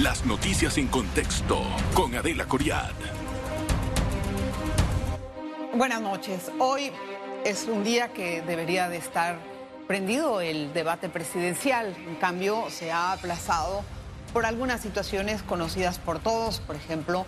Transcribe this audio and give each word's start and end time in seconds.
Las 0.00 0.26
noticias 0.26 0.76
en 0.76 0.88
contexto 0.88 1.62
con 1.94 2.16
Adela 2.16 2.46
Coriad. 2.46 2.90
Buenas 5.72 6.00
noches. 6.00 6.50
Hoy 6.58 6.90
es 7.44 7.68
un 7.68 7.84
día 7.84 8.12
que 8.12 8.42
debería 8.42 8.88
de 8.88 8.96
estar 8.96 9.38
prendido 9.86 10.40
el 10.40 10.72
debate 10.72 11.08
presidencial. 11.08 11.94
En 12.08 12.16
cambio, 12.16 12.64
se 12.70 12.90
ha 12.90 13.12
aplazado 13.12 13.84
por 14.32 14.46
algunas 14.46 14.80
situaciones 14.80 15.44
conocidas 15.44 16.00
por 16.00 16.18
todos, 16.18 16.58
por 16.58 16.74
ejemplo, 16.74 17.24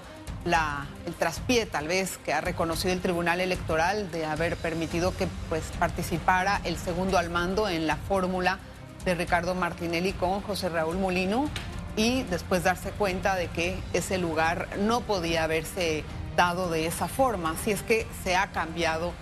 el 1.07 1.15
traspié 1.15 1.67
tal 1.67 1.87
vez 1.87 2.19
que 2.19 2.33
ha 2.33 2.41
reconocido 2.41 2.93
el 2.93 3.01
Tribunal 3.01 3.41
Electoral 3.41 4.11
de 4.11 4.25
haber 4.25 4.57
permitido 4.57 5.17
que 5.17 5.29
pues, 5.49 5.63
participara 5.79 6.61
el 6.65 6.77
segundo 6.79 7.17
al 7.17 7.31
mando 7.31 7.69
en 7.69 7.87
la 7.87 7.97
fórmula 7.97 8.59
de 9.05 9.15
Ricardo 9.15 9.55
Martinelli 9.55 10.13
con 10.15 10.41
José 10.41 10.69
Raúl 10.69 10.99
Molino 10.99 11.49
y 11.97 12.23
después 12.25 12.63
darse 12.63 12.91
cuenta 12.91 13.35
de 13.35 13.49
que 13.49 13.79
ese 13.93 14.19
lugar 14.19 14.69
no 14.79 15.01
podía 15.01 15.45
haberse 15.45 16.05
dado 16.37 16.71
de 16.71 16.87
esa 16.87 17.09
forma, 17.09 17.57
si 17.65 17.73
es 17.73 17.83
que 17.83 18.07
se 18.23 18.37
ha 18.37 18.49
cambiado 18.49 19.13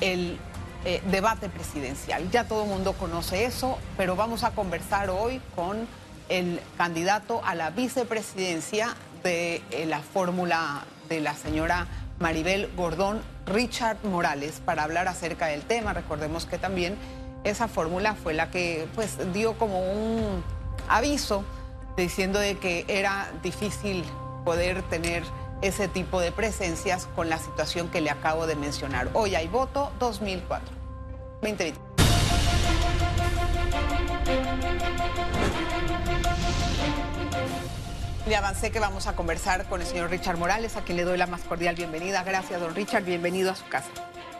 el 0.00 0.38
eh, 0.84 1.02
debate 1.10 1.48
presidencial. 1.48 2.30
Ya 2.30 2.44
todo 2.44 2.64
el 2.64 2.70
mundo 2.70 2.94
conoce 2.94 3.44
eso, 3.44 3.78
pero 3.96 4.16
vamos 4.16 4.42
a 4.42 4.50
conversar 4.52 5.10
hoy 5.10 5.40
con 5.54 5.86
el 6.28 6.60
candidato 6.78 7.42
a 7.44 7.54
la 7.54 7.70
vicepresidencia 7.70 8.96
de 9.22 9.62
eh, 9.70 9.86
la 9.86 10.00
fórmula 10.00 10.84
de 11.08 11.20
la 11.20 11.34
señora 11.34 11.86
Maribel 12.18 12.70
Gordón, 12.74 13.20
Richard 13.46 13.98
Morales, 14.04 14.62
para 14.64 14.84
hablar 14.84 15.08
acerca 15.08 15.46
del 15.46 15.62
tema. 15.62 15.92
Recordemos 15.92 16.46
que 16.46 16.56
también 16.56 16.96
esa 17.44 17.68
fórmula 17.68 18.14
fue 18.14 18.32
la 18.32 18.50
que 18.50 18.88
pues 18.94 19.18
dio 19.32 19.58
como 19.58 19.80
un 19.80 20.42
aviso 20.88 21.44
diciendo 21.96 22.38
de 22.38 22.56
que 22.58 22.84
era 22.88 23.30
difícil 23.42 24.04
poder 24.44 24.82
tener 24.82 25.24
ese 25.62 25.88
tipo 25.88 26.20
de 26.20 26.32
presencias 26.32 27.08
con 27.14 27.28
la 27.28 27.38
situación 27.38 27.88
que 27.88 28.00
le 28.00 28.10
acabo 28.10 28.46
de 28.46 28.56
mencionar. 28.56 29.10
Hoy 29.12 29.34
hay 29.34 29.48
voto 29.48 29.92
2004. 29.98 30.82
2020. 31.42 31.80
Le 38.26 38.36
avancé 38.36 38.70
que 38.70 38.78
vamos 38.78 39.08
a 39.08 39.16
conversar 39.16 39.66
con 39.66 39.80
el 39.80 39.86
señor 39.86 40.10
Richard 40.10 40.38
Morales, 40.38 40.76
a 40.76 40.82
quien 40.82 40.96
le 40.96 41.04
doy 41.04 41.18
la 41.18 41.26
más 41.26 41.42
cordial 41.42 41.74
bienvenida. 41.74 42.22
Gracias, 42.22 42.60
don 42.60 42.74
Richard. 42.74 43.04
Bienvenido 43.04 43.50
a 43.50 43.56
su 43.56 43.66
casa. 43.68 43.88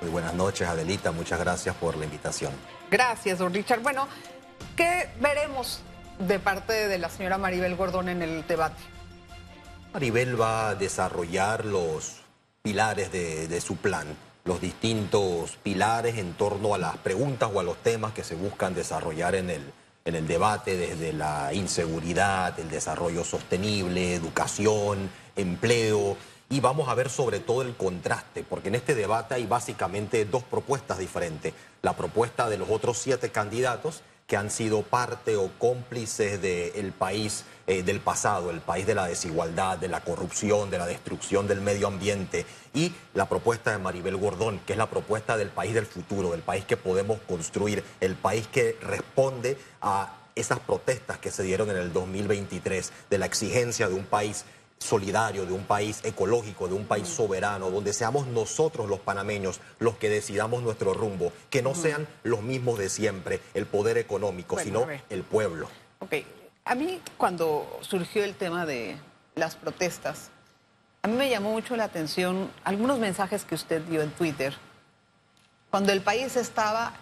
Muy 0.00 0.10
buenas 0.10 0.34
noches, 0.34 0.68
Adelita. 0.68 1.12
Muchas 1.12 1.38
gracias 1.38 1.74
por 1.76 1.96
la 1.96 2.04
invitación. 2.04 2.52
Gracias, 2.90 3.38
don 3.38 3.52
Richard. 3.52 3.80
Bueno, 3.80 4.06
¿qué 4.76 5.10
veremos 5.20 5.82
de 6.18 6.38
parte 6.38 6.88
de 6.88 6.98
la 6.98 7.08
señora 7.08 7.38
Maribel 7.38 7.76
Gordón 7.76 8.08
en 8.08 8.22
el 8.22 8.46
debate? 8.46 8.82
Maribel 9.92 10.40
va 10.40 10.70
a 10.70 10.74
desarrollar 10.74 11.64
los 11.64 12.22
pilares 12.62 13.12
de, 13.12 13.48
de, 13.48 13.60
su 13.60 13.76
plan, 13.76 14.06
los 14.44 14.60
distintos 14.60 15.56
pilares 15.62 16.16
en 16.18 16.34
torno 16.34 16.74
a 16.74 16.78
las 16.78 16.96
preguntas 16.98 17.50
o 17.52 17.60
a 17.60 17.62
los 17.62 17.76
temas 17.78 18.12
que 18.12 18.24
se 18.24 18.34
buscan 18.34 18.74
desarrollar 18.74 19.34
en 19.34 19.50
el, 19.50 19.72
en 20.04 20.14
el 20.14 20.26
debate, 20.26 20.76
desde 20.76 21.12
la 21.12 21.52
inseguridad, 21.52 22.58
el 22.58 22.70
desarrollo 22.70 23.24
sostenible, 23.24 24.14
educación, 24.14 25.10
empleo. 25.36 26.16
Y 26.48 26.60
vamos 26.60 26.88
a 26.88 26.94
ver 26.94 27.08
sobre 27.08 27.40
todo 27.40 27.62
el 27.62 27.74
contraste, 27.74 28.44
porque 28.44 28.68
en 28.68 28.74
este 28.74 28.94
debate 28.94 29.34
hay 29.34 29.46
básicamente 29.46 30.24
dos 30.24 30.42
propuestas 30.42 30.98
diferentes. 30.98 31.54
La 31.80 31.94
propuesta 31.94 32.50
de 32.50 32.58
los 32.58 32.68
otros 32.68 32.98
siete 32.98 33.30
candidatos 33.30 34.02
que 34.26 34.36
han 34.36 34.50
sido 34.50 34.82
parte 34.82 35.36
o 35.36 35.50
cómplices 35.58 36.40
del 36.40 36.92
país 36.92 37.44
eh, 37.66 37.84
del 37.84 38.00
pasado, 38.00 38.50
el 38.50 38.60
país 38.60 38.86
de 38.86 38.94
la 38.94 39.06
desigualdad, 39.06 39.78
de 39.78 39.86
la 39.86 40.00
corrupción, 40.00 40.68
de 40.68 40.78
la 40.78 40.86
destrucción 40.86 41.46
del 41.46 41.60
medio 41.60 41.86
ambiente, 41.86 42.44
y 42.74 42.92
la 43.14 43.28
propuesta 43.28 43.70
de 43.70 43.78
Maribel 43.78 44.16
Gordón, 44.16 44.60
que 44.66 44.72
es 44.72 44.78
la 44.78 44.90
propuesta 44.90 45.36
del 45.36 45.48
país 45.48 45.72
del 45.72 45.86
futuro, 45.86 46.32
del 46.32 46.42
país 46.42 46.64
que 46.64 46.76
podemos 46.76 47.18
construir, 47.28 47.84
el 48.00 48.16
país 48.16 48.48
que 48.48 48.76
responde 48.80 49.56
a 49.80 50.12
esas 50.34 50.58
protestas 50.58 51.18
que 51.18 51.30
se 51.30 51.44
dieron 51.44 51.70
en 51.70 51.76
el 51.76 51.92
2023, 51.92 52.92
de 53.10 53.18
la 53.18 53.26
exigencia 53.26 53.88
de 53.88 53.94
un 53.94 54.06
país 54.06 54.44
solidario, 54.82 55.46
de 55.46 55.52
un 55.52 55.64
país 55.64 56.00
ecológico, 56.04 56.68
de 56.68 56.74
un 56.74 56.84
país 56.84 57.08
soberano, 57.08 57.70
donde 57.70 57.92
seamos 57.92 58.26
nosotros 58.26 58.88
los 58.88 59.00
panameños 59.00 59.60
los 59.78 59.96
que 59.96 60.08
decidamos 60.08 60.62
nuestro 60.62 60.92
rumbo, 60.94 61.32
que 61.50 61.62
no 61.62 61.74
sean 61.74 62.06
los 62.22 62.42
mismos 62.42 62.78
de 62.78 62.88
siempre, 62.88 63.40
el 63.54 63.66
poder 63.66 63.98
económico, 63.98 64.58
sino 64.58 64.86
el 65.08 65.22
pueblo. 65.22 65.68
Ok, 66.00 66.14
a 66.64 66.74
mí 66.74 67.00
cuando 67.16 67.78
surgió 67.80 68.24
el 68.24 68.34
tema 68.34 68.66
de 68.66 68.96
las 69.34 69.56
protestas, 69.56 70.30
a 71.02 71.08
mí 71.08 71.14
me 71.14 71.28
llamó 71.28 71.50
mucho 71.50 71.76
la 71.76 71.84
atención 71.84 72.50
algunos 72.64 72.98
mensajes 72.98 73.44
que 73.44 73.54
usted 73.54 73.82
dio 73.82 74.02
en 74.02 74.10
Twitter, 74.10 74.54
cuando 75.70 75.92
el 75.92 76.02
país 76.02 76.36
estaba 76.36 76.92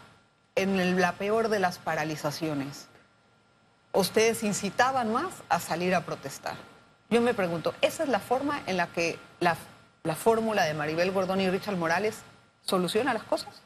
en 0.55 1.01
la 1.01 1.12
peor 1.12 1.49
de 1.49 1.59
las 1.59 1.79
paralizaciones. 1.79 2.87
Ustedes 3.93 4.43
incitaban 4.43 5.12
más 5.12 5.33
a 5.49 5.59
salir 5.59 5.95
a 5.95 6.05
protestar. 6.05 6.69
Yo 7.10 7.21
me 7.21 7.34
pregunto, 7.34 7.75
¿esa 7.81 8.04
es 8.04 8.09
la 8.09 8.21
forma 8.21 8.62
en 8.66 8.76
la 8.76 8.87
que 8.87 9.19
la, 9.41 9.56
la 10.04 10.15
fórmula 10.15 10.65
de 10.65 10.75
Maribel 10.75 11.10
Gordón 11.10 11.41
y 11.41 11.50
Richard 11.50 11.76
Morales 11.76 12.19
soluciona 12.62 13.12
las 13.12 13.25
cosas? 13.25 13.62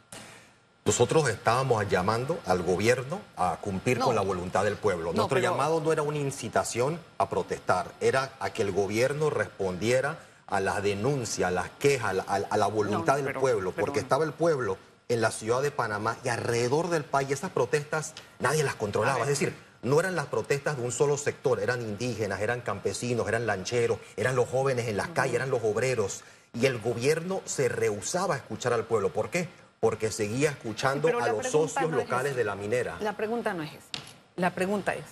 Nosotros 0.87 1.29
estábamos 1.29 1.87
llamando 1.89 2.39
al 2.47 2.63
gobierno 2.63 3.21
a 3.37 3.59
cumplir 3.61 3.99
no. 3.99 4.07
con 4.07 4.15
la 4.15 4.23
voluntad 4.23 4.65
del 4.65 4.77
pueblo. 4.77 5.11
No, 5.13 5.19
Nuestro 5.19 5.41
pero... 5.41 5.51
llamado 5.53 5.81
no 5.81 5.93
era 5.93 6.01
una 6.01 6.19
incitación 6.19 6.99
a 7.19 7.29
protestar, 7.29 7.93
era 8.01 8.33
a 8.41 8.51
que 8.51 8.63
el 8.63 8.73
gobierno 8.73 9.29
respondiera 9.29 10.19
a 10.47 10.61
las 10.61 10.83
denuncias, 10.83 11.49
a 11.49 11.51
las 11.51 11.69
quejas, 11.79 12.11
a 12.11 12.13
la, 12.15 12.23
a 12.23 12.57
la 12.57 12.67
voluntad 12.67 13.13
no, 13.13 13.17
del 13.19 13.27
pero, 13.27 13.41
pueblo, 13.41 13.73
porque 13.73 14.01
estaba 14.01 14.25
el 14.25 14.33
pueblo 14.33 14.79
en 15.09 15.21
la 15.21 15.31
ciudad 15.31 15.61
de 15.61 15.71
Panamá 15.71 16.17
y 16.25 16.29
alrededor 16.29 16.89
del 16.89 17.05
país 17.05 17.31
esas 17.31 17.51
protestas 17.51 18.15
nadie 18.39 18.63
las 18.63 18.75
controlaba. 18.75 19.21
Es 19.21 19.29
decir, 19.29 19.55
no 19.85 20.01
eran 20.01 20.17
las 20.17 20.27
protestas 20.27 20.77
de 20.77 20.83
un 20.83 20.93
solo 20.93 21.17
sector, 21.17 21.61
eran 21.61 21.83
indígenas, 21.83 22.41
eran 22.41 22.61
campesinos, 22.63 23.29
eran 23.29 23.47
lancheros, 23.47 23.99
eran 24.17 24.35
los 24.35 24.49
jóvenes 24.49 24.89
en 24.89 24.97
las 24.97 25.09
calles, 25.09 25.37
eran 25.37 25.51
los 25.51 25.63
obreros. 25.63 26.25
Y 26.55 26.67
el 26.67 26.79
gobierno 26.79 27.43
se 27.45 27.69
rehusaba 27.69 28.35
a 28.35 28.39
escuchar 28.39 28.73
al 28.73 28.85
pueblo. 28.85 29.13
¿Por 29.13 29.31
qué? 29.31 29.49
Porque 29.81 30.11
seguía 30.11 30.51
escuchando 30.51 31.09
sí, 31.09 31.15
a 31.21 31.29
los 31.29 31.47
socios 31.49 31.91
no 31.91 31.97
locales 31.99 32.33
es 32.33 32.37
de 32.37 32.45
la 32.45 32.55
minera. 32.55 32.97
La 33.01 33.15
pregunta 33.15 33.53
no 33.55 33.63
es 33.63 33.73
esa. 33.73 34.05
La 34.37 34.51
pregunta 34.51 34.95
es, 34.95 35.05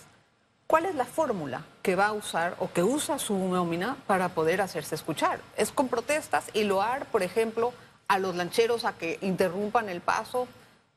¿cuál 0.66 0.87
es 0.87 0.94
la 0.94 1.04
fórmula 1.04 1.65
que 1.83 1.94
va 1.94 2.06
a 2.06 2.12
usar 2.12 2.56
o 2.59 2.72
que 2.72 2.83
usa 2.83 3.19
su 3.19 3.37
nómina 3.37 3.97
para 4.06 4.31
poder 4.31 4.60
hacerse 4.62 4.94
escuchar? 4.94 5.41
¿Es 5.56 5.71
con 5.71 5.89
protestas 5.89 6.47
y 6.54 6.65
loar, 6.65 7.06
por 7.06 7.22
ejemplo, 7.22 7.72
a 8.09 8.19
los 8.19 8.34
lancheros 8.34 8.84
a 8.84 8.94
que 8.94 9.19
interrumpan 9.21 9.89
el 9.89 10.00
paso 10.00 10.49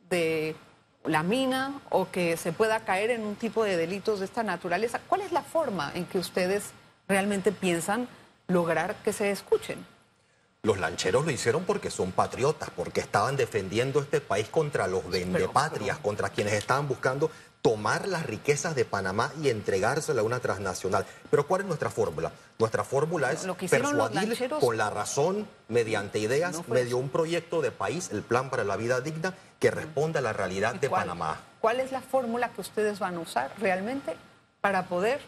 de 0.10 0.56
la 1.08 1.24
mina 1.24 1.80
o 1.90 2.10
que 2.10 2.38
se 2.38 2.52
pueda 2.52 2.82
caer 2.82 3.12
en 3.12 3.24
un 3.24 3.36
tipo 3.36 3.64
de 3.64 3.78
delitos 3.78 4.20
de 4.20 4.26
esta 4.26 4.44
naturaleza. 4.44 5.00
¿Cuál 5.08 5.22
es 5.22 5.32
la 5.32 5.44
forma 5.44 5.92
en 5.94 6.06
que 6.06 6.18
ustedes 6.18 6.72
realmente 7.08 7.52
piensan 7.52 8.08
lograr 8.48 8.96
que 9.04 9.14
se 9.14 9.32
escuchen? 9.32 9.86
Los 10.64 10.80
lancheros 10.80 11.26
lo 11.26 11.32
hicieron 11.32 11.64
porque 11.64 11.92
son 11.92 12.12
patriotas, 12.12 12.72
porque 12.72 13.00
estaban 13.00 13.36
defendiendo 13.36 14.00
este 14.00 14.20
país 14.20 14.48
contra 14.50 14.88
los 14.88 15.08
vendepatrias, 15.08 16.00
contra 16.00 16.30
quienes 16.30 16.54
estaban 16.54 16.88
buscando 16.88 17.30
tomar 17.66 18.08
las 18.08 18.28
riquezas 18.28 18.76
de 18.76 18.86
Panamá 18.86 19.32
y 19.42 19.50
entregársela 19.50 20.22
a 20.22 20.24
una 20.24 20.40
transnacional. 20.40 21.04
Pero 21.32 21.48
¿cuál 21.48 21.62
es 21.62 21.68
nuestra 21.68 21.90
fórmula? 21.90 22.32
Nuestra 22.60 22.84
fórmula 22.84 23.32
es 23.32 23.48
persuadir 23.72 24.50
con 24.60 24.78
la 24.78 24.92
razón, 24.92 25.48
mediante 25.68 26.20
ideas, 26.20 26.54
no 26.54 26.64
medio 26.68 26.98
un 26.98 27.10
proyecto 27.10 27.64
de 27.64 27.72
país, 27.72 28.12
el 28.12 28.22
plan 28.22 28.52
para 28.52 28.64
la 28.64 28.78
vida 28.78 29.02
digna, 29.02 29.34
que 29.60 29.72
responda 29.72 30.20
a 30.20 30.22
la 30.22 30.32
realidad 30.32 30.76
de 30.76 30.90
cuál, 30.90 31.02
Panamá. 31.02 31.40
¿Cuál 31.60 31.80
es 31.80 31.92
la 31.92 32.02
fórmula 32.02 32.50
que 32.50 32.62
ustedes 32.62 33.00
van 33.00 33.16
a 33.16 33.20
usar 33.22 33.52
realmente 33.60 34.16
para 34.62 34.84
poder 34.84 35.20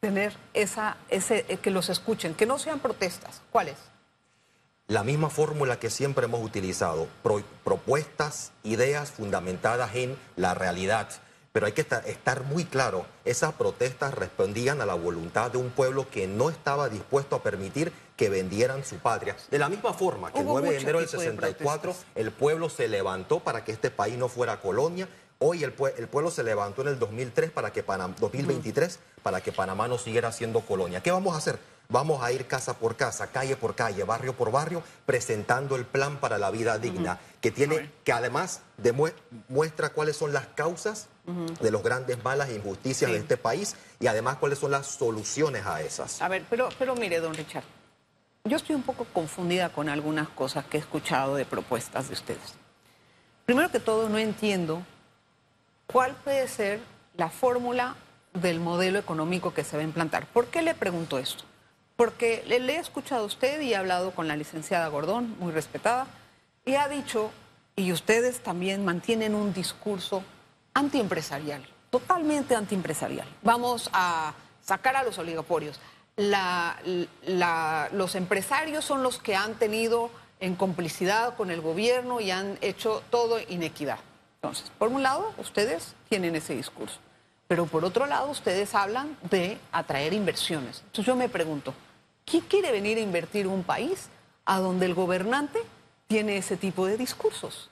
tener 0.00 0.32
esa, 0.54 0.96
ese, 1.10 1.44
que 1.44 1.70
los 1.70 1.90
escuchen, 1.90 2.32
que 2.32 2.46
no 2.46 2.58
sean 2.58 2.80
protestas? 2.80 3.42
¿Cuál 3.52 3.68
es? 3.68 3.76
La 4.86 5.04
misma 5.04 5.28
fórmula 5.28 5.78
que 5.78 5.90
siempre 5.90 6.24
hemos 6.24 6.42
utilizado, 6.42 7.08
pro, 7.22 7.42
propuestas, 7.62 8.52
ideas 8.62 9.10
fundamentadas 9.10 9.94
en 9.94 10.16
la 10.36 10.54
realidad 10.54 11.10
pero 11.54 11.66
hay 11.66 11.72
que 11.72 11.82
estar, 11.82 12.04
estar, 12.08 12.42
muy 12.42 12.64
claro, 12.64 13.06
esas 13.24 13.52
protestas 13.52 14.12
respondían 14.12 14.80
a 14.80 14.86
la 14.86 14.94
voluntad 14.94 15.52
de 15.52 15.58
un 15.58 15.70
pueblo 15.70 16.10
que 16.10 16.26
no 16.26 16.50
estaba 16.50 16.88
dispuesto 16.88 17.36
a 17.36 17.44
permitir 17.44 17.92
que 18.16 18.28
vendieran 18.28 18.84
su 18.84 18.96
patria. 18.96 19.36
De 19.52 19.60
la 19.60 19.68
misma 19.68 19.94
forma 19.94 20.32
que 20.32 20.40
el 20.40 20.46
9 20.46 20.70
de 20.70 20.78
enero 20.80 20.98
del 20.98 21.08
64 21.08 21.94
de 22.16 22.20
el 22.20 22.32
pueblo 22.32 22.68
se 22.68 22.88
levantó 22.88 23.38
para 23.38 23.64
que 23.64 23.70
este 23.70 23.92
país 23.92 24.18
no 24.18 24.28
fuera 24.28 24.60
colonia, 24.60 25.08
Hoy 25.46 25.62
el, 25.62 25.74
pueblo 25.74 26.30
se 26.30 26.42
levantó 26.42 26.80
en 26.80 26.88
el 26.88 26.98
2003 26.98 27.50
para 27.50 27.70
que 27.70 27.82
2023 27.82 28.98
para 29.22 29.42
que 29.42 29.52
Panamá 29.52 29.86
no 29.88 29.98
siguiera 29.98 30.32
siendo 30.32 30.60
colonia. 30.60 31.02
¿Qué 31.02 31.10
vamos 31.10 31.34
a 31.34 31.36
hacer? 31.36 31.58
Vamos 31.90 32.22
a 32.22 32.32
ir 32.32 32.46
casa 32.46 32.78
por 32.78 32.96
casa, 32.96 33.26
calle 33.26 33.54
por 33.54 33.74
calle, 33.74 34.04
barrio 34.04 34.32
por 34.32 34.50
barrio, 34.50 34.82
presentando 35.04 35.76
el 35.76 35.84
plan 35.84 36.16
para 36.16 36.38
la 36.38 36.50
vida 36.50 36.78
digna, 36.78 37.20
que 37.42 37.50
tiene, 37.50 37.90
que 38.04 38.12
además 38.12 38.62
demuestra 38.78 39.90
cuáles 39.90 40.16
son 40.16 40.32
las 40.32 40.46
causas 40.46 41.08
de 41.60 41.70
los 41.70 41.82
grandes 41.82 42.24
malas 42.24 42.48
e 42.48 42.54
injusticias 42.54 43.10
de 43.10 43.18
este 43.18 43.36
país 43.36 43.76
y 44.00 44.06
además 44.06 44.38
cuáles 44.38 44.58
son 44.58 44.70
las 44.70 44.86
soluciones 44.86 45.66
a 45.66 45.82
esas. 45.82 46.22
A 46.22 46.28
ver, 46.28 46.46
pero, 46.48 46.70
pero 46.78 46.94
mire, 46.94 47.20
don 47.20 47.34
Richard, 47.34 47.64
yo 48.44 48.56
estoy 48.56 48.76
un 48.76 48.82
poco 48.82 49.06
confundida 49.12 49.68
con 49.68 49.90
algunas 49.90 50.30
cosas 50.30 50.64
que 50.64 50.78
he 50.78 50.80
escuchado 50.80 51.36
de 51.36 51.44
propuestas 51.44 52.08
de 52.08 52.14
ustedes. 52.14 52.54
Primero 53.44 53.70
que 53.70 53.78
todo, 53.78 54.08
no 54.08 54.16
entiendo 54.16 54.82
cuál 55.86 56.14
puede 56.16 56.48
ser 56.48 56.80
la 57.16 57.30
fórmula 57.30 57.96
del 58.32 58.60
modelo 58.60 58.98
económico 58.98 59.54
que 59.54 59.64
se 59.64 59.76
va 59.76 59.82
a 59.82 59.86
implantar. 59.86 60.26
¿Por 60.26 60.46
qué 60.46 60.62
le 60.62 60.74
pregunto 60.74 61.18
esto? 61.18 61.44
Porque 61.96 62.42
le, 62.46 62.56
he 62.56 62.78
escuchado 62.78 63.22
a 63.22 63.26
usted 63.26 63.60
y 63.60 63.72
he 63.72 63.76
hablado 63.76 64.10
con 64.10 64.26
la 64.26 64.36
licenciada 64.36 64.88
Gordón, 64.88 65.36
muy 65.38 65.52
respetada, 65.52 66.06
y 66.66 66.74
ha 66.74 66.88
dicho, 66.88 67.30
y 67.76 67.92
ustedes 67.92 68.40
también 68.40 68.84
mantienen 68.84 69.34
un 69.34 69.52
discurso 69.52 70.24
antiempresarial, 70.74 71.64
totalmente 71.90 72.56
antiempresarial. 72.56 73.28
Vamos 73.42 73.88
a 73.92 74.34
sacar 74.60 74.96
a 74.96 75.04
los 75.04 75.18
oligopolios. 75.18 75.80
los 76.16 78.14
empresarios 78.14 78.84
son 78.84 79.02
los 79.04 79.18
que 79.18 79.36
han 79.36 79.54
tenido 79.54 80.10
en 80.40 80.56
complicidad 80.56 81.36
con 81.36 81.52
el 81.52 81.60
gobierno 81.60 82.20
y 82.20 82.32
han 82.32 82.58
hecho 82.60 83.02
todo 83.10 83.38
inequidad. 83.48 83.98
Entonces, 84.44 84.70
por 84.78 84.90
un 84.90 85.02
lado, 85.02 85.32
ustedes 85.38 85.94
tienen 86.10 86.36
ese 86.36 86.54
discurso, 86.54 86.98
pero 87.48 87.64
por 87.64 87.82
otro 87.82 88.04
lado, 88.04 88.28
ustedes 88.28 88.74
hablan 88.74 89.16
de 89.30 89.56
atraer 89.72 90.12
inversiones. 90.12 90.82
Entonces 90.84 91.06
yo 91.06 91.16
me 91.16 91.30
pregunto, 91.30 91.72
¿quién 92.26 92.42
quiere 92.42 92.70
venir 92.70 92.98
a 92.98 93.00
invertir 93.00 93.46
un 93.46 93.62
país 93.62 94.10
a 94.44 94.58
donde 94.58 94.84
el 94.84 94.92
gobernante 94.92 95.60
tiene 96.08 96.36
ese 96.36 96.58
tipo 96.58 96.84
de 96.84 96.98
discursos? 96.98 97.70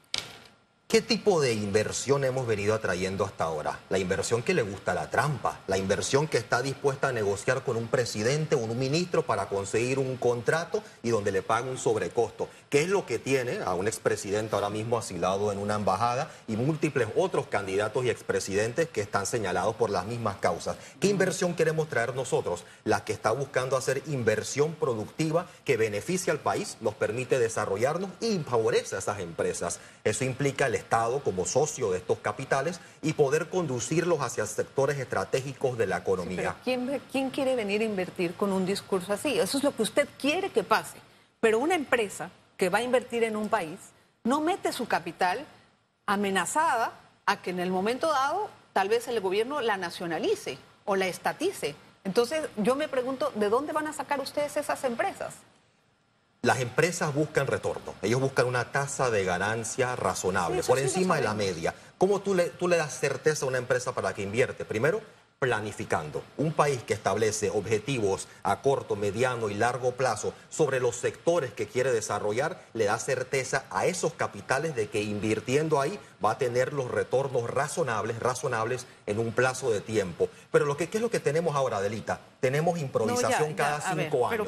¿Qué 0.89 1.01
tipo 1.01 1.41
de 1.41 1.55
inversión 1.55 2.23
hemos 2.23 2.47
venido 2.47 2.75
atrayendo 2.75 3.25
hasta 3.25 3.45
ahora? 3.45 3.81
La 3.89 3.99
inversión 3.99 4.43
que 4.43 4.53
le 4.53 4.61
gusta 4.61 4.93
la 4.93 5.09
trampa, 5.09 5.61
la 5.67 5.79
inversión 5.79 6.27
que 6.27 6.37
está 6.37 6.61
dispuesta 6.61 7.09
a 7.09 7.13
negociar 7.13 7.65
con 7.65 7.79
un 7.79 7.89
presidente 7.89 8.57
o 8.57 8.59
un 8.59 8.79
ministro 8.79 9.23
para 9.25 9.47
conseguir 9.47 9.99
un 9.99 10.19
contrato 10.19 10.83
y 11.03 11.09
donde 11.09 11.33
le 11.33 11.41
paga 11.41 11.71
un 11.71 11.79
sobrecosto. 11.79 12.49
¿Qué 12.73 12.81
es 12.81 12.89
lo 12.89 13.05
que 13.05 13.19
tiene 13.19 13.59
a 13.63 13.75
un 13.75 13.87
expresidente 13.87 14.55
ahora 14.55 14.71
mismo 14.71 14.97
asilado 14.97 15.53
en 15.53 15.59
una 15.59 15.75
embajada 15.75 16.31
y 16.49 16.57
múltiples 16.57 17.07
otros 17.17 17.47
candidatos 17.49 18.03
y 18.03 18.09
expresidentes 18.09 18.89
que 18.89 19.03
están 19.03 19.27
señalados 19.27 19.77
por 19.77 19.91
las 19.91 20.07
mismas 20.07 20.37
causas? 20.37 20.79
¿Qué 20.99 21.09
inversión 21.09 21.55
queremos 21.55 21.91
traer 21.91 22.15
nosotros? 22.15 22.65
La 22.85 23.05
que 23.05 23.13
está 23.13 23.31
buscando 23.31 23.77
hacer 23.77 24.03
inversión 24.07 24.73
productiva 24.73 25.47
que 25.67 25.77
beneficie 25.77 26.31
al 26.31 26.39
país, 26.39 26.79
nos 26.81 26.95
permite 26.95 27.39
desarrollarnos 27.39 28.09
y 28.23 28.39
favorece 28.39 28.97
a 28.97 29.01
esas 29.01 29.21
empresas. 29.21 29.79
Eso 30.03 30.25
implica 30.25 30.65
el 30.65 30.75
Estado 30.75 31.23
como 31.23 31.45
socio 31.45 31.91
de 31.91 31.99
estos 31.99 32.21
capitales 32.21 32.81
y 33.03 33.13
poder 33.13 33.51
conducirlos 33.51 34.21
hacia 34.23 34.47
sectores 34.47 34.99
estratégicos 34.99 35.77
de 35.77 35.89
la 35.89 35.99
economía. 35.99 36.57
¿quién, 36.65 37.03
¿Quién 37.13 37.29
quiere 37.29 37.55
venir 37.55 37.83
a 37.83 37.85
invertir 37.85 38.33
con 38.33 38.51
un 38.51 38.65
discurso 38.65 39.13
así? 39.13 39.39
Eso 39.39 39.59
es 39.59 39.63
lo 39.63 39.77
que 39.77 39.83
usted 39.83 40.09
quiere 40.19 40.49
que 40.49 40.65
pase. 40.65 40.97
Pero 41.39 41.59
una 41.59 41.75
empresa 41.75 42.31
que 42.63 42.69
va 42.69 42.79
a 42.79 42.83
invertir 42.83 43.25
en 43.25 43.35
un 43.35 43.49
país 43.49 43.77
no 44.23 44.41
mete 44.41 44.73
su 44.73 44.87
capital 44.87 45.45
amenazada 46.07 46.93
a 47.27 47.43
que 47.43 47.51
en 47.51 47.59
el 47.59 47.73
momento 47.73 48.07
dado 48.07 48.51
tal 48.73 48.89
vez 48.89 49.09
el 49.09 49.19
gobierno 49.19 49.61
la 49.61 49.77
nacionalice 49.77 50.59
o 50.85 50.95
la 50.95 51.09
estatice. 51.09 51.75
Entonces 52.05 52.49
yo 52.57 52.77
me 52.77 52.87
pregunto, 52.87 53.33
¿de 53.35 53.49
dónde 53.49 53.73
van 53.73 53.89
a 53.89 53.93
sacar 53.93 54.21
ustedes 54.21 54.57
esas 54.57 54.85
empresas? 54.85 55.35
Las 56.43 56.61
empresas 56.61 57.13
buscan 57.13 57.49
retorno, 57.49 57.97
ellos 58.01 58.21
buscan 58.21 58.47
una 58.47 58.71
tasa 58.71 59.11
de 59.11 59.25
ganancia 59.25 59.97
razonable, 59.97 60.63
por 60.63 60.79
encima 60.79 61.17
de 61.17 61.23
la 61.23 61.35
media. 61.35 61.75
¿Cómo 61.99 62.21
tú 62.21 62.33
le, 62.33 62.51
tú 62.51 62.69
le 62.69 62.77
das 62.77 62.97
certeza 62.97 63.45
a 63.45 63.49
una 63.49 63.59
empresa 63.59 63.93
para 63.93 64.15
que 64.15 64.23
invierte? 64.23 64.65
Primero, 64.65 65.01
planificando. 65.43 66.23
Un 66.37 66.53
país 66.53 66.85
que 66.85 66.95
establece 66.95 67.51
objetivos 67.51 68.29
a 68.45 68.63
corto, 68.63 68.95
mediano 68.95 69.51
y 69.51 69.55
largo 69.55 69.91
plazo 69.91 70.35
sobre 70.49 70.79
los 70.79 70.95
sectores 70.95 71.53
que 71.53 71.67
quiere 71.67 71.91
desarrollar, 71.91 72.63
le 72.75 72.85
da 72.85 72.97
certeza 73.01 73.65
a 73.71 73.87
esos 73.87 74.13
capitales 74.13 74.77
de 74.77 74.89
que 74.89 75.03
invirtiendo 75.03 75.81
ahí 75.81 75.99
va 76.25 76.31
a 76.31 76.39
tener 76.39 76.73
los 76.73 76.93
retornos 76.93 77.51
razonables, 77.51 78.21
razonables 78.21 78.87
en 79.07 79.19
un 79.19 79.33
plazo 79.33 79.73
de 79.73 79.81
tiempo. 79.81 80.29
Pero 80.53 80.65
lo 80.65 80.77
que 80.77 80.89
¿qué 80.89 80.99
es 80.99 81.03
lo 81.03 81.11
que 81.11 81.19
tenemos 81.19 81.57
ahora, 81.57 81.81
Delita? 81.81 82.21
Tenemos 82.39 82.79
improvisación 82.79 83.55
cada 83.55 83.81
cinco 83.81 84.29
años. 84.29 84.47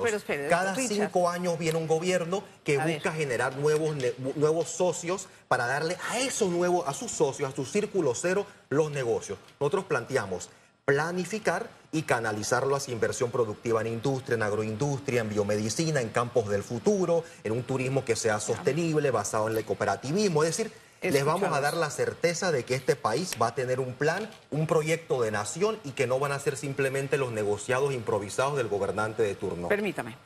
cada 0.49 0.77
cinco 0.77 1.29
años 1.29 1.59
viene 1.59 1.77
un 1.77 1.89
gobierno 1.89 2.45
que 2.63 2.79
busca 2.79 3.11
generar 3.11 3.57
nuevos, 3.57 3.97
nuevos 4.37 4.69
socios 4.69 5.27
para 5.49 5.67
darle 5.67 5.97
a 6.09 6.21
esos 6.21 6.51
nuevos, 6.51 6.87
a 6.87 6.95
sus 6.95 7.11
socios, 7.11 7.53
a 7.53 7.57
su 7.57 7.65
círculo 7.65 8.15
cero, 8.15 8.47
los 8.69 8.93
negocios. 8.93 9.39
Nosotros 9.59 9.87
planteamos 9.87 10.51
planificar 10.85 11.69
y 11.93 12.03
canalizarlo 12.03 12.77
hacia 12.77 12.93
inversión 12.93 13.31
productiva 13.31 13.81
en 13.81 13.87
industria, 13.87 14.35
en 14.35 14.43
agroindustria, 14.43 15.21
en 15.21 15.29
biomedicina, 15.29 16.01
en 16.01 16.11
campos 16.11 16.49
del 16.49 16.63
futuro, 16.63 17.25
en 17.43 17.53
un 17.53 17.63
turismo 17.63 18.05
que 18.05 18.17
sea 18.17 18.41
sostenible, 18.41 19.11
basado 19.11 19.49
en 19.49 19.57
el 19.57 19.65
cooperativismo. 19.65 20.43
Es 20.43 20.57
decir, 20.57 20.73
les 21.03 21.25
vamos 21.25 21.53
a 21.53 21.61
dar 21.61 21.75
la 21.75 21.91
certeza 21.91 22.51
de 22.51 22.65
que 22.65 22.75
este 22.75 22.97
país 22.97 23.37
va 23.41 23.49
a 23.49 23.55
tener 23.55 23.79
un 23.79 23.95
plan, 23.95 24.29
un 24.51 24.67
proyecto 24.67 25.23
de 25.23 25.31
nación 25.31 25.79
y 25.85 25.93
que 25.93 26.07
no 26.07 26.19
van 26.19 26.33
a 26.33 26.39
ser 26.39 26.57
simplemente 26.57 27.17
los 27.17 27.33
negociados 27.33 27.95
improvisados 27.95 28.57
del 28.57 28.69
gobernante 28.69 29.23
de 29.23 29.35
turno. 29.35 29.69
Permítame, 29.69 30.17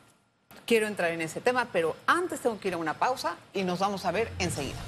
quiero 0.67 0.87
entrar 0.87 1.11
en 1.13 1.21
ese 1.21 1.41
tema, 1.41 1.69
pero 1.73 1.97
antes 2.07 2.41
tengo 2.41 2.59
que 2.59 2.69
ir 2.69 2.75
a 2.75 2.79
una 2.79 2.95
pausa 2.95 3.37
y 3.53 3.65
nos 3.65 3.79
vamos 3.79 4.05
a 4.05 4.13
ver 4.13 4.31
enseguida. 4.39 4.79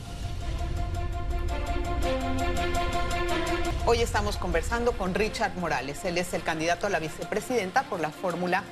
Hoy 3.87 4.03
estamos 4.03 4.37
conversando 4.37 4.93
con 4.93 5.15
Richard 5.15 5.57
Morales. 5.57 6.05
Él 6.05 6.19
es 6.19 6.35
el 6.35 6.43
candidato 6.43 6.87
a 6.87 6.91
la 6.91 6.99
vicepresidenta 6.99 7.83
por 7.85 7.99
la 7.99 8.11
fórmula 8.11 8.63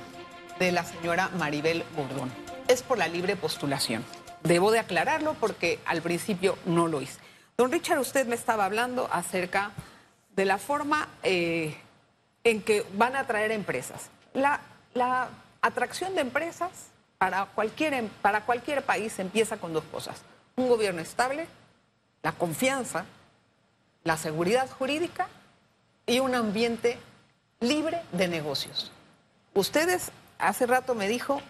de 0.59 0.71
la 0.71 0.85
señora 0.85 1.29
Maribel 1.29 1.83
Gordón. 1.95 2.31
Es 2.67 2.83
por 2.83 2.99
la 2.99 3.07
libre 3.07 3.35
postulación. 3.35 4.05
Debo 4.43 4.71
de 4.71 4.79
aclararlo 4.79 5.33
porque 5.33 5.79
al 5.85 6.03
principio 6.03 6.57
no 6.65 6.87
lo 6.87 7.01
hice. 7.01 7.19
Don 7.57 7.71
Richard, 7.71 7.99
usted 7.99 8.27
me 8.27 8.35
estaba 8.35 8.65
hablando 8.65 9.09
acerca 9.11 9.71
de 10.35 10.45
la 10.45 10.59
forma 10.59 11.09
eh, 11.23 11.75
en 12.43 12.61
que 12.61 12.85
van 12.93 13.15
a 13.15 13.21
atraer 13.21 13.51
empresas. 13.51 14.11
La, 14.33 14.61
la 14.93 15.29
atracción 15.61 16.13
de 16.13 16.21
empresas 16.21 16.69
para 17.17 17.47
cualquier, 17.47 17.95
em, 17.95 18.09
para 18.21 18.45
cualquier 18.45 18.83
país 18.83 19.17
empieza 19.17 19.57
con 19.57 19.73
dos 19.73 19.83
cosas. 19.85 20.21
Un 20.55 20.69
gobierno 20.69 21.01
estable, 21.01 21.47
la 22.21 22.31
confianza 22.31 23.05
la 24.03 24.17
seguridad 24.17 24.69
jurídica 24.69 25.27
y 26.05 26.19
un 26.19 26.35
ambiente 26.35 26.97
libre 27.59 28.01
de 28.11 28.27
negocios. 28.27 28.91
Ustedes, 29.53 30.11
hace 30.37 30.65
rato 30.65 30.95
me 30.95 31.07
dijo, 31.07 31.41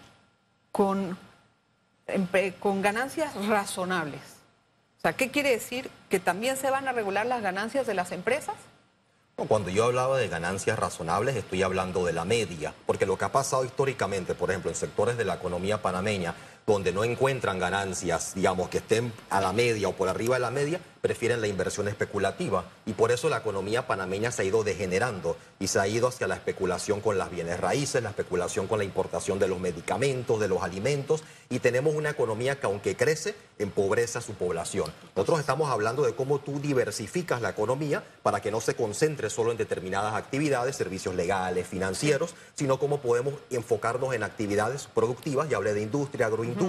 con, 0.72 1.18
con 2.58 2.82
ganancias 2.82 3.34
razonables. 3.46 4.20
O 4.98 5.00
sea, 5.00 5.12
¿qué 5.14 5.30
quiere 5.30 5.50
decir? 5.50 5.90
¿Que 6.08 6.20
también 6.20 6.56
se 6.56 6.70
van 6.70 6.86
a 6.88 6.92
regular 6.92 7.26
las 7.26 7.42
ganancias 7.42 7.86
de 7.86 7.94
las 7.94 8.12
empresas? 8.12 8.56
Cuando 9.48 9.70
yo 9.70 9.84
hablaba 9.84 10.18
de 10.18 10.28
ganancias 10.28 10.78
razonables, 10.78 11.34
estoy 11.34 11.62
hablando 11.62 12.04
de 12.04 12.12
la 12.12 12.26
media, 12.26 12.74
porque 12.84 13.06
lo 13.06 13.16
que 13.16 13.24
ha 13.24 13.32
pasado 13.32 13.64
históricamente, 13.64 14.34
por 14.34 14.50
ejemplo, 14.50 14.70
en 14.70 14.76
sectores 14.76 15.16
de 15.16 15.24
la 15.24 15.36
economía 15.36 15.80
panameña, 15.80 16.34
donde 16.72 16.92
no 16.92 17.04
encuentran 17.04 17.58
ganancias, 17.58 18.34
digamos, 18.34 18.68
que 18.68 18.78
estén 18.78 19.12
a 19.28 19.40
la 19.40 19.52
media 19.52 19.88
o 19.88 19.92
por 19.92 20.08
arriba 20.08 20.36
de 20.36 20.40
la 20.40 20.50
media, 20.50 20.80
prefieren 21.00 21.40
la 21.40 21.48
inversión 21.48 21.88
especulativa. 21.88 22.64
Y 22.86 22.92
por 22.92 23.10
eso 23.10 23.28
la 23.28 23.38
economía 23.38 23.86
panameña 23.86 24.30
se 24.30 24.42
ha 24.42 24.44
ido 24.44 24.62
degenerando 24.62 25.36
y 25.58 25.66
se 25.66 25.80
ha 25.80 25.88
ido 25.88 26.08
hacia 26.08 26.26
la 26.26 26.34
especulación 26.34 27.00
con 27.00 27.18
las 27.18 27.30
bienes 27.30 27.58
raíces, 27.58 28.02
la 28.02 28.10
especulación 28.10 28.66
con 28.66 28.78
la 28.78 28.84
importación 28.84 29.38
de 29.38 29.48
los 29.48 29.58
medicamentos, 29.58 30.40
de 30.40 30.48
los 30.48 30.62
alimentos. 30.62 31.22
Y 31.48 31.58
tenemos 31.58 31.94
una 31.94 32.10
economía 32.10 32.60
que 32.60 32.66
aunque 32.66 32.96
crece, 32.96 33.34
empobrece 33.58 34.18
a 34.18 34.20
su 34.20 34.34
población. 34.34 34.92
Nosotros 35.16 35.40
estamos 35.40 35.70
hablando 35.70 36.04
de 36.04 36.14
cómo 36.14 36.38
tú 36.38 36.60
diversificas 36.60 37.40
la 37.40 37.50
economía 37.50 38.04
para 38.22 38.40
que 38.40 38.50
no 38.50 38.60
se 38.60 38.74
concentre 38.74 39.30
solo 39.30 39.50
en 39.50 39.58
determinadas 39.58 40.14
actividades, 40.14 40.76
servicios 40.76 41.14
legales, 41.14 41.66
financieros, 41.66 42.34
sino 42.54 42.78
cómo 42.78 43.00
podemos 43.00 43.34
enfocarnos 43.50 44.14
en 44.14 44.22
actividades 44.22 44.88
productivas. 44.94 45.48
Ya 45.48 45.56
hablé 45.56 45.74
de 45.74 45.82
industria, 45.82 46.26
agroindustria. 46.26 46.59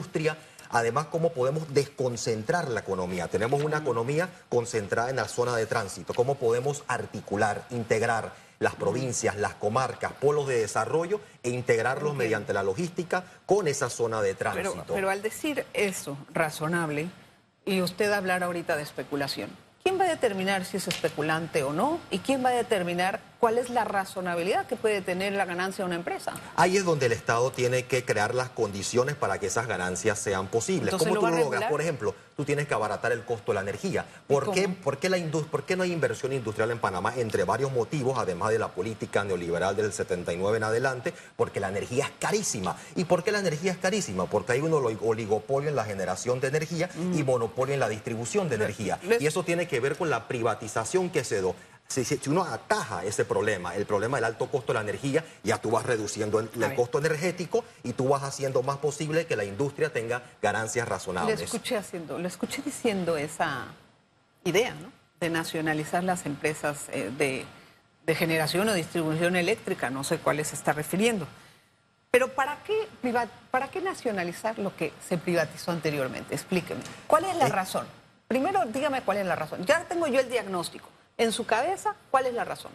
Además, 0.72 1.08
cómo 1.08 1.34
podemos 1.34 1.74
desconcentrar 1.74 2.70
la 2.70 2.80
economía. 2.80 3.28
Tenemos 3.28 3.62
una 3.64 3.80
economía 3.80 4.30
concentrada 4.50 5.10
en 5.10 5.18
la 5.18 5.28
zona 5.28 5.56
de 5.56 5.66
tránsito. 5.66 6.14
Cómo 6.14 6.36
podemos 6.36 6.84
articular, 6.88 7.66
integrar 7.72 8.34
las 8.60 8.76
provincias, 8.76 9.36
las 9.38 9.56
comarcas, 9.56 10.14
polos 10.14 10.48
de 10.48 10.60
desarrollo 10.60 11.20
e 11.44 11.50
integrarlos 11.50 12.16
mediante 12.16 12.54
la 12.54 12.64
logística 12.64 13.24
con 13.46 13.68
esa 13.68 13.90
zona 13.90 14.22
de 14.22 14.36
tránsito. 14.36 14.94
Pero, 14.94 15.10
al 15.10 15.22
decir 15.22 15.66
eso, 15.74 16.18
razonable, 16.32 17.10
y 17.66 17.82
usted 17.82 18.12
hablar 18.12 18.44
ahorita 18.44 18.78
de 18.78 18.84
especulación, 18.84 19.50
¿quién 19.84 20.00
va 20.00 20.06
a 20.06 20.10
determinar 20.10 20.64
si 20.64 20.78
es 20.78 20.88
especulante 20.88 21.64
o 21.64 21.74
no? 21.74 22.00
¿Y 22.12 22.20
quién 22.20 22.46
va 22.46 22.50
a 22.50 22.54
determinar 22.54 23.20
cuál 23.42 23.58
es 23.58 23.72
la 23.72 23.84
razonabilidad 23.84 24.68
que 24.68 24.76
puede 24.76 25.02
tener 25.02 25.34
la 25.34 25.46
ganancia 25.46 25.84
de 25.84 25.88
una 25.88 25.96
empresa? 25.96 26.32
Ahí 26.56 26.78
es 26.78 26.86
donde 26.86 27.08
el 27.08 27.12
Estado 27.12 27.52
tiene 27.52 27.86
que 27.86 28.06
crear 28.06 28.36
las 28.36 28.50
condiciones 28.50 29.16
para 29.16 29.40
que 29.40 29.48
esas 29.48 29.66
ganancias 29.66 30.20
sean 30.20 30.48
posibles. 30.48 30.94
¿Cómo 30.94 31.16
tú 31.16 31.28
lo 31.28 31.32
logras? 31.32 31.64
Por 31.64 31.82
ejemplo, 31.82 32.14
tú 32.38 32.46
tienes 32.46 32.68
que 32.68 32.76
abaratar 32.76 33.12
el 33.12 33.24
costo 33.24 33.52
de 33.52 33.56
la 33.56 33.62
energía. 33.62 34.06
¿Por 34.28 34.52
qué, 34.52 34.70
¿Por, 34.70 35.00
qué 35.00 35.10
la 35.10 35.18
¿Por 35.50 35.64
qué 35.64 35.76
no 35.76 35.82
hay 35.82 35.92
inversión 35.92 36.34
industrial 36.34 36.70
en 36.70 36.78
Panamá? 36.78 37.14
Entre 37.18 37.44
varios 37.44 37.72
motivos, 37.72 38.20
además 38.20 38.52
de 38.52 38.60
la 38.60 38.68
política 38.68 39.24
neoliberal 39.24 39.76
del 39.76 39.92
79 39.92 40.58
en 40.58 40.64
adelante, 40.64 41.12
porque 41.36 41.60
la 41.60 41.70
energía 41.70 42.06
es 42.06 42.12
carísima. 42.20 42.78
¿Y 42.96 43.06
por 43.06 43.24
qué 43.24 43.32
la 43.32 43.40
energía 43.40 43.72
es 43.72 43.80
carísima? 43.80 44.28
Porque 44.28 44.52
hay 44.52 44.62
un 44.62 44.72
oligopolio 44.72 45.68
en 45.68 45.76
la 45.76 45.84
generación 45.84 46.40
de 46.40 46.50
energía 46.50 46.92
y 46.96 47.24
mm. 47.24 47.26
monopolio 47.26 47.74
en 47.74 47.80
la 47.80 47.90
distribución 47.90 48.50
de 48.50 48.56
energía. 48.56 49.00
Y 49.20 49.26
eso 49.26 49.44
tiene 49.44 49.68
que 49.68 49.80
ver 49.80 49.98
con 49.98 50.12
la 50.12 50.28
privatización 50.28 51.10
que 51.10 51.24
se 51.24 51.42
dio. 51.42 51.56
Si, 51.92 52.30
uno 52.30 52.44
ataja 52.44 53.04
ese 53.04 53.26
problema, 53.26 53.76
el 53.76 53.86
problema 53.86 54.18
del 54.18 54.24
alto 54.24 54.48
costo 54.48 54.72
de 54.72 54.76
la 54.76 54.82
energía, 54.82 55.26
ya 55.44 55.58
tú 55.58 55.72
vas 55.72 55.86
reduciendo 55.86 56.40
el, 56.40 56.50
costo 56.76 57.00
energético 57.00 57.66
y 57.84 57.92
tú 57.92 58.08
vas 58.08 58.24
haciendo 58.24 58.64
más 58.64 58.78
posible 58.78 59.26
que 59.26 59.36
la 59.36 59.44
industria 59.44 59.92
tenga 59.92 60.24
ganancias 60.42 60.88
razonables. 60.88 61.40
Le 61.40 61.46
escuché, 61.46 61.76
haciendo, 61.76 62.18
le 62.18 62.30
escuché 62.30 62.62
diciendo 62.62 63.18
esa 63.18 63.66
idea, 64.46 64.74
¿no? 64.76 64.92
De 65.20 65.30
nacionalizar 65.30 66.04
las 66.04 66.26
empresas 66.26 66.86
eh, 66.94 67.12
de, 67.18 67.46
de 68.06 68.16
generación 68.16 68.70
o 68.70 68.74
distribución 68.74 69.36
eléctrica, 69.36 69.90
no 69.90 70.06
sé 70.06 70.18
cuál 70.20 70.44
se 70.46 70.56
está 70.56 70.72
refiriendo. 70.72 71.28
Pero 72.10 72.30
¿para 72.30 72.58
qué, 72.64 72.88
¿para 73.52 73.70
qué 73.70 73.82
nacionalizar 73.82 74.60
lo 74.60 74.76
que 74.76 74.94
se 75.08 75.18
privatizó 75.18 75.72
anteriormente? 75.72 76.34
Explíqueme. 76.36 76.82
¿Cuál 77.08 77.26
es 77.26 77.36
la 77.38 77.48
razón? 77.48 77.86
Primero, 78.28 78.66
dígame 78.66 79.02
cuál 79.02 79.18
es 79.18 79.26
la 79.26 79.36
razón. 79.36 79.66
Ya 79.66 79.84
tengo 79.86 80.08
yo 80.08 80.20
el 80.20 80.30
diagnóstico. 80.30 80.88
En 81.22 81.32
su 81.32 81.46
cabeza, 81.46 81.96
¿cuál 82.10 82.26
es 82.26 82.34
la 82.34 82.44
razón? 82.44 82.72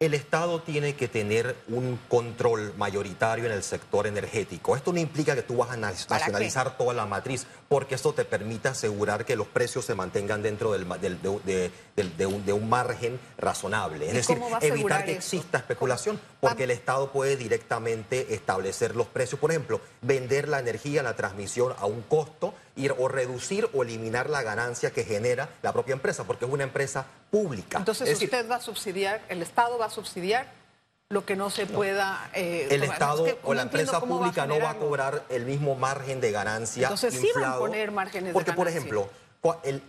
El 0.00 0.14
Estado 0.14 0.62
tiene 0.62 0.94
que 0.94 1.08
tener 1.08 1.54
un 1.68 1.98
control 2.08 2.72
mayoritario 2.78 3.44
en 3.44 3.52
el 3.52 3.62
sector 3.62 4.06
energético. 4.06 4.76
Esto 4.76 4.94
no 4.94 4.98
implica 4.98 5.34
que 5.34 5.42
tú 5.42 5.58
vas 5.58 5.70
a 5.70 5.76
nacionalizar 5.76 6.78
toda 6.78 6.94
la 6.94 7.04
matriz, 7.04 7.46
porque 7.68 7.94
esto 7.94 8.14
te 8.14 8.24
permite 8.24 8.68
asegurar 8.68 9.26
que 9.26 9.36
los 9.36 9.46
precios 9.46 9.84
se 9.84 9.94
mantengan 9.94 10.42
dentro 10.42 10.72
del, 10.72 10.86
de, 10.86 12.52
un, 12.54 12.68
margen 12.68 13.20
razonable. 13.36 14.06
Es 14.06 14.14
decir, 14.14 14.38
evitar 14.62 15.04
que 15.04 15.12
exista 15.12 15.58
especulación, 15.58 16.18
porque 16.40 16.64
el 16.64 16.70
Estado 16.70 17.12
puede 17.12 17.36
directamente 17.36 18.34
establecer 18.34 18.96
los 18.96 19.06
precios. 19.06 19.38
Por 19.38 19.50
ejemplo, 19.50 19.82
vender 20.00 20.48
la 20.48 20.60
energía, 20.60 21.02
la 21.02 21.14
transmisión 21.14 21.74
a 21.78 21.84
un 21.84 22.00
costo 22.00 22.54
ir, 22.76 22.94
o 22.98 23.08
reducir 23.08 23.68
o 23.74 23.82
eliminar 23.82 24.30
la 24.30 24.42
ganancia 24.42 24.90
que 24.90 25.04
genera 25.04 25.48
la 25.62 25.72
propia 25.72 25.94
empresa, 25.94 26.24
porque 26.24 26.44
es 26.44 26.50
una 26.50 26.64
empresa 26.64 27.06
pública. 27.30 27.78
Entonces 27.78 28.22
usted 28.22 28.48
va 28.48 28.56
a 28.56 28.60
subsidiar, 28.60 29.22
el 29.28 29.42
Estado 29.42 29.78
va 29.78 29.86
a 29.86 29.90
subsidiar 29.90 30.46
lo 31.08 31.24
que 31.24 31.36
no 31.36 31.50
se 31.50 31.66
pueda... 31.66 32.30
Eh, 32.34 32.68
el 32.70 32.82
Estado 32.82 33.26
o 33.44 33.54
la 33.54 33.62
empresa 33.62 34.00
pública 34.00 34.46
no 34.46 34.58
va 34.60 34.70
a 34.70 34.74
cobrar 34.76 35.24
el 35.28 35.44
mismo 35.44 35.74
margen 35.76 36.20
de 36.20 36.32
ganancia 36.32 36.84
Entonces 36.84 37.14
sí 37.14 37.28
van 37.34 37.44
a 37.44 37.58
poner 37.58 37.92
márgenes 37.92 38.32
porque, 38.32 38.50
de 38.50 38.56
ganancia. 38.56 38.84
Porque, 38.84 38.90
por 38.90 39.48
ejemplo, 39.48 39.60
el, 39.62 39.82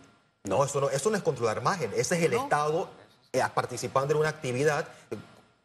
no, 0.44 0.64
eso 0.64 0.82
no, 0.82 0.90
eso 0.90 1.10
no 1.10 1.18
es 1.18 1.24
controlar 1.24 1.62
margen, 1.62 1.92
ese 1.96 2.18
es 2.18 2.24
el 2.24 2.34
Estado 2.34 2.90
eh, 3.34 3.42
participando 3.54 4.14
en 4.14 4.20
una 4.20 4.30
actividad 4.30 4.88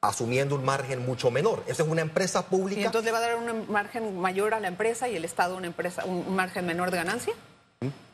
asumiendo 0.02 0.56
un 0.56 0.64
margen 0.64 1.06
mucho 1.06 1.30
menor. 1.30 1.62
Esa 1.66 1.85
es 1.85 1.88
una 1.88 2.02
empresa 2.02 2.47
pública. 2.47 2.80
¿Y 2.80 2.85
entonces 2.85 3.04
le 3.06 3.12
va 3.12 3.18
a 3.18 3.21
dar 3.21 3.37
un 3.37 3.71
margen 3.71 4.18
mayor 4.21 4.52
a 4.52 4.61
la 4.61 4.66
empresa 4.66 5.09
y 5.09 5.14
el 5.16 5.25
Estado 5.25 5.56
una 5.56 5.68
empresa 5.68 6.04
un 6.04 6.35
margen 6.35 6.66
menor 6.66 6.90
de 6.90 6.97
ganancia? 6.97 7.35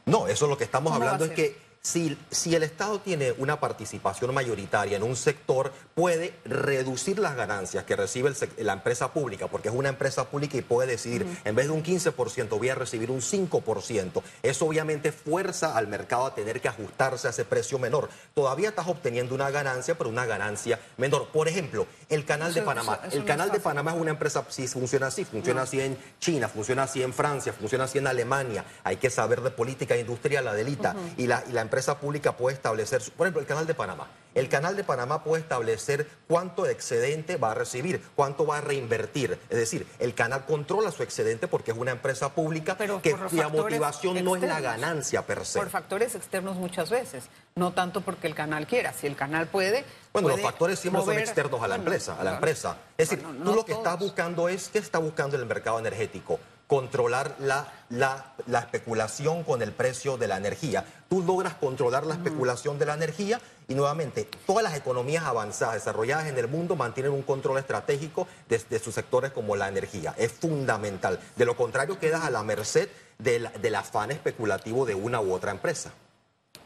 No, 0.04 0.28
eso 0.28 0.47
lo 0.47 0.57
que 0.57 0.64
estamos 0.64 0.92
hablando 0.92 1.25
es 1.25 1.30
que 1.33 1.68
si, 1.81 2.19
si, 2.31 2.55
el 2.55 2.63
Estado 2.63 3.01
tiene 3.01 3.33
una 3.39 3.61
participación 3.61 4.35
mayoritaria 4.35 4.97
en 4.97 5.03
un 5.03 5.17
sector, 5.17 5.73
puede 5.95 6.35
reducir 6.45 7.19
las 7.19 7.37
ganancias 7.37 7.85
que 7.85 7.97
recibe 7.97 8.33
la 8.59 8.73
empresa 8.75 9.13
pública, 9.13 9.47
porque 9.47 9.69
es 9.69 9.75
una 9.75 9.89
empresa 9.89 10.29
pública 10.29 10.57
y 10.57 10.63
puede 10.63 10.89
decidir, 10.89 11.27
en 11.45 11.55
vez 11.55 11.67
de 11.67 11.73
un 11.73 11.83
15%, 11.83 12.49
voy 12.51 12.69
a 12.69 12.75
recibir 12.75 13.11
un 13.11 13.21
5%. 13.21 14.23
Eso 14.43 14.67
obviamente 14.67 15.13
fuerza 15.13 15.77
al 15.77 15.89
mercado 15.89 16.27
a 16.27 16.35
tener 16.35 16.61
que 16.61 16.69
ajustarse 16.69 17.27
a 17.27 17.31
ese 17.31 17.45
precio 17.45 17.79
menor. 17.79 18.09
Todavía 18.35 18.71
estás 18.71 18.89
obteniendo 18.89 19.35
una 19.35 19.51
ganancia, 19.51 19.97
pero 19.97 20.11
una 20.11 20.27
ganancia 20.27 20.79
menor. 20.97 21.29
Por 21.29 21.49
ejemplo, 21.49 21.87
el 22.09 22.25
Canal 22.25 22.53
de 22.55 22.63
Panamá. 22.63 23.01
el 23.13 23.25
Canal 23.25 23.51
de 23.51 23.61
Panamá 23.61 23.93
es 23.93 24.01
una 24.01 24.11
empresa, 24.11 24.45
si 24.49 24.67
funciona 24.69 25.07
así, 25.07 25.25
funciona 25.25 25.63
así 25.63 25.81
en 25.81 25.97
China, 26.21 26.49
funciona 26.49 26.85
así 26.85 27.03
en 27.03 27.13
Francia, 27.13 27.53
funciona 27.53 27.85
así 27.85 27.99
en 27.99 28.07
Alemania. 28.07 28.65
Hay 28.85 28.97
que 28.97 29.11
saber 29.11 29.41
de 29.41 29.51
política 29.51 29.97
industrial, 29.97 30.45
la 30.45 30.55
delita. 30.55 30.95
y, 31.17 31.27
la, 31.27 31.45
y 31.49 31.53
la 31.53 31.68
empresa 31.69 31.99
pública 31.99 32.33
puede 32.33 32.57
establecer, 32.57 33.03
por 33.17 33.27
ejemplo, 33.27 33.41
el 33.41 33.47
Canal 33.47 33.67
de 33.67 33.75
Panamá. 33.75 34.09
El 34.35 34.49
Canal 34.49 34.77
de 34.77 34.85
Panamá 34.85 35.23
puede 35.25 35.43
establecer 35.43 36.09
cuánto 36.27 36.67
excedente 36.67 37.37
va 37.37 37.53
a 37.53 37.55
recibir, 37.55 38.03
cuánto 38.15 38.47
va 38.47 38.59
a 38.59 38.61
reinvertir. 38.61 39.39
Es 39.51 39.59
decir, 39.59 39.87
el 39.99 40.15
canal 40.15 40.47
controla 40.47 40.91
su 40.93 41.03
excedente 41.03 41.49
porque 41.49 41.73
es 41.73 41.77
una 41.77 41.91
empresa 41.91 42.31
pública 42.31 42.77
Pero 42.79 43.03
que 43.03 43.15
cuya 43.15 43.49
motivación 43.49 44.25
no 44.25 44.37
es 44.37 44.43
la 44.43 44.61
ganancia 44.61 45.27
per 45.27 45.45
se. 45.45 45.59
Por 45.59 45.71
factores 45.71 46.15
externos 46.15 46.57
muchas 46.57 46.89
veces, 46.89 47.25
no 47.57 47.73
tanto 47.73 48.01
porque 48.01 48.27
el 48.27 48.35
canal 48.35 48.67
quiera. 48.67 48.93
Si 48.93 49.07
el 49.07 49.17
canal 49.17 49.49
puede... 49.49 49.85
Bueno, 50.13 50.29
los 50.29 50.41
factores 50.41 50.79
siempre 50.79 51.03
son 51.03 51.19
externos 51.19 51.63
a 51.63 51.69
la 51.69 51.75
empresa. 51.75 52.17
A 52.19 52.25
la 52.25 52.35
empresa. 52.35 52.77
Es 52.97 53.11
decir, 53.11 53.25
tú 53.25 53.55
lo 53.55 53.65
que 53.65 53.73
estás 53.73 53.99
buscando 53.99 54.49
es, 54.49 54.69
¿qué 54.69 54.79
está 54.79 54.99
buscando 54.99 55.37
el 55.37 55.47
mercado 55.47 55.79
energético? 55.79 56.39
Controlar 56.69 57.35
la, 57.41 57.67
la, 57.89 58.59
especulación 58.61 59.43
con 59.43 59.63
el 59.63 59.73
precio 59.73 60.19
de 60.19 60.29
la 60.29 60.37
energía. 60.37 60.85
Tú 61.09 61.23
logras 61.23 61.55
controlar 61.55 62.07
la 62.07 62.15
especulación 62.15 62.79
de 62.79 62.85
la 62.85 62.95
energía 62.95 63.41
y 63.67 63.75
nuevamente 63.75 64.29
todas 64.47 64.63
las 64.63 64.77
economías 64.77 65.25
avanzadas, 65.25 65.77
desarrolladas 65.77 66.27
en 66.27 66.37
el 66.37 66.47
mundo, 66.47 66.77
mantienen 66.77 67.13
un 67.13 67.23
control 67.23 67.59
estratégico 67.59 68.29
de, 68.49 68.79
sus 68.79 68.95
sectores 68.95 69.33
como 69.33 69.57
la 69.57 69.69
energía. 69.69 70.15
Es 70.19 70.31
fundamental. 70.31 71.19
De 71.37 71.47
lo 71.47 71.57
contrario, 71.57 71.99
quedas 71.99 72.23
a 72.23 72.31
la 72.31 72.43
merced 72.43 72.91
del, 73.17 73.51
del 73.63 73.75
afán 73.75 74.11
especulativo 74.11 74.85
de 74.85 74.95
una 74.95 75.23
u 75.23 75.33
otra 75.33 75.51
empresa. 75.51 75.91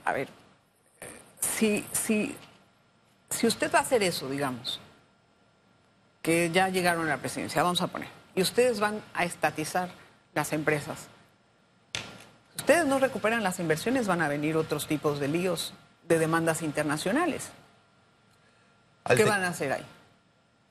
A 0.05 0.13
ver, 0.13 0.29
si, 1.41 1.87
si, 1.93 2.37
si 3.31 3.47
usted 3.47 3.73
va 3.73 3.79
a 3.79 3.83
hacer 3.83 4.03
eso, 4.03 4.29
digamos, 4.29 4.81
que 6.21 6.51
ya 6.51 6.69
llegaron 6.69 7.07
a 7.07 7.11
la 7.11 7.19
presidencia, 7.19 7.63
vamos 7.63 7.81
a 7.83 7.87
poner 7.87 8.22
y 8.35 8.43
ustedes 8.43 8.81
van 8.81 9.03
a 9.15 9.25
estatizar 9.25 9.91
las 10.35 10.53
empresas. 10.53 11.09
Si 11.95 12.59
ustedes 12.59 12.87
no 12.87 12.99
recuperan 12.99 13.43
las 13.43 13.59
inversiones, 13.61 14.07
van 14.07 14.23
a 14.23 14.29
venir 14.29 14.57
otros 14.57 14.87
tipos 14.87 15.21
de 15.21 15.29
líos 15.29 15.75
de 16.09 16.19
demandas 16.19 16.63
internacionales. 16.63 17.51
¿Qué 19.17 19.25
van 19.25 19.43
a 19.45 19.49
hacer 19.49 19.73
ahí? 19.73 19.87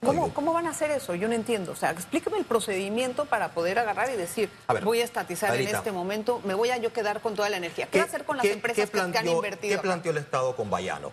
¿Cómo, 0.03 0.33
¿Cómo, 0.33 0.51
van 0.51 0.65
a 0.65 0.71
hacer 0.71 0.89
eso? 0.89 1.13
Yo 1.13 1.27
no 1.27 1.35
entiendo. 1.35 1.73
O 1.73 1.75
sea, 1.75 1.91
explíqueme 1.91 2.39
el 2.39 2.45
procedimiento 2.45 3.25
para 3.25 3.49
poder 3.49 3.77
agarrar 3.77 4.09
y 4.09 4.17
decir, 4.17 4.49
voy 4.83 5.01
a 5.01 5.03
estatizar 5.03 5.55
en 5.55 5.67
este 5.67 5.91
momento, 5.91 6.41
me 6.43 6.55
voy 6.55 6.71
a 6.71 6.77
yo 6.77 6.91
quedar 6.91 7.21
con 7.21 7.35
toda 7.35 7.49
la 7.49 7.57
energía. 7.57 7.85
¿Qué, 7.85 7.99
va 7.99 8.05
a 8.05 8.07
hacer 8.07 8.25
con 8.25 8.37
las 8.37 8.45
empresas 8.47 8.89
que 8.89 8.99
han 8.99 9.27
invertido? 9.27 9.77
¿Qué 9.77 9.81
planteó 9.81 10.11
el 10.11 10.17
Estado 10.17 10.55
con 10.55 10.71
Bayano? 10.71 11.11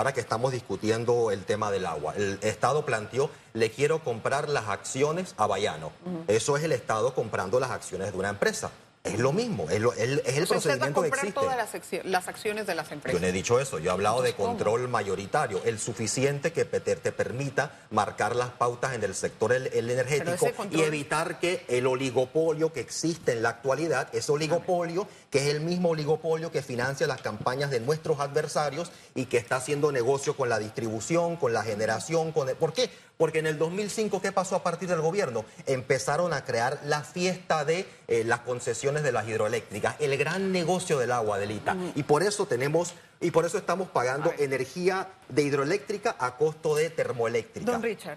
Ahora 0.00 0.14
que 0.14 0.20
estamos 0.20 0.50
discutiendo 0.52 1.30
el 1.30 1.44
tema 1.44 1.70
del 1.70 1.84
agua, 1.84 2.14
el 2.16 2.38
Estado 2.40 2.86
planteó, 2.86 3.28
le 3.52 3.70
quiero 3.70 4.02
comprar 4.02 4.48
las 4.48 4.66
acciones 4.70 5.34
a 5.36 5.46
Bayano. 5.46 5.92
Eso 6.26 6.56
es 6.56 6.64
el 6.64 6.72
Estado 6.72 7.12
comprando 7.14 7.60
las 7.60 7.70
acciones 7.70 8.10
de 8.10 8.18
una 8.18 8.30
empresa. 8.30 8.70
Es 9.02 9.18
lo 9.18 9.32
mismo, 9.32 9.66
es, 9.70 9.80
el 9.96 10.46
procedimiento 10.46 11.00
que 11.00 11.08
existe. 11.08 11.32
todas 11.32 11.56
las, 12.04 12.28
acciones 12.28 12.66
de 12.66 12.74
las 12.74 12.92
empresas. 12.92 13.18
Yo 13.18 13.24
no 13.24 13.26
he 13.26 13.32
dicho 13.32 13.58
eso, 13.58 13.78
yo 13.78 13.90
he 13.90 13.92
hablado 13.94 14.20
de 14.20 14.34
control 14.34 14.88
mayoritario, 14.88 15.62
el 15.64 15.78
suficiente 15.78 16.52
que 16.52 16.66
te, 16.66 17.12
permita 17.12 17.78
marcar 17.90 18.36
las 18.36 18.50
pautas 18.50 18.92
en 18.92 19.02
el 19.02 19.14
sector 19.14 19.54
energético 19.54 20.52
y 20.70 20.82
evitar 20.82 21.40
que 21.40 21.64
el 21.68 21.86
oligopolio 21.86 22.74
que 22.74 22.80
existe 22.80 23.32
en 23.32 23.42
la 23.42 23.48
actualidad, 23.48 24.14
ese 24.14 24.32
oligopolio 24.32 25.08
que 25.30 25.38
es 25.38 25.54
el 25.54 25.62
mismo 25.62 25.90
oligopolio 25.90 26.52
que 26.52 26.60
financia 26.60 27.06
las 27.06 27.22
campañas 27.22 27.70
de 27.70 27.80
nuestros 27.80 28.20
adversarios 28.20 28.92
y 29.14 29.26
que 29.26 29.38
está 29.38 29.56
haciendo 29.56 29.92
negocio 29.92 30.36
con 30.36 30.50
la 30.50 30.58
distribución, 30.58 31.36
con 31.36 31.54
la 31.54 31.62
generación, 31.62 32.32
con 32.32 32.48
¿por 32.56 32.74
qué? 32.74 32.90
Porque 33.20 33.40
en 33.40 33.46
el 33.46 33.58
2005, 33.58 34.22
¿qué 34.22 34.32
pasó 34.32 34.56
a 34.56 34.62
partir 34.62 34.88
del 34.88 35.02
gobierno? 35.02 35.44
Empezaron 35.66 36.32
a 36.32 36.42
crear 36.42 36.80
la 36.86 37.02
fiesta 37.02 37.66
de 37.66 37.86
eh, 38.08 38.24
las 38.24 38.40
concesiones 38.40 39.02
de 39.02 39.12
las 39.12 39.28
hidroeléctricas, 39.28 39.96
el 39.98 40.16
gran 40.16 40.52
negocio 40.52 40.98
del 40.98 41.12
agua, 41.12 41.36
Delita. 41.36 41.76
Y 41.94 42.04
por 42.04 42.22
eso 42.22 42.46
tenemos, 42.46 42.94
y 43.20 43.30
por 43.30 43.44
eso 43.44 43.58
estamos 43.58 43.90
pagando 43.90 44.32
energía 44.38 45.06
de 45.28 45.42
hidroeléctrica 45.42 46.16
a 46.18 46.38
costo 46.38 46.74
de 46.74 46.88
termoeléctrica. 46.88 47.70
Don 47.70 47.82
Richard, 47.82 48.16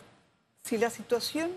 si 0.63 0.77
la 0.77 0.89
situación 0.89 1.51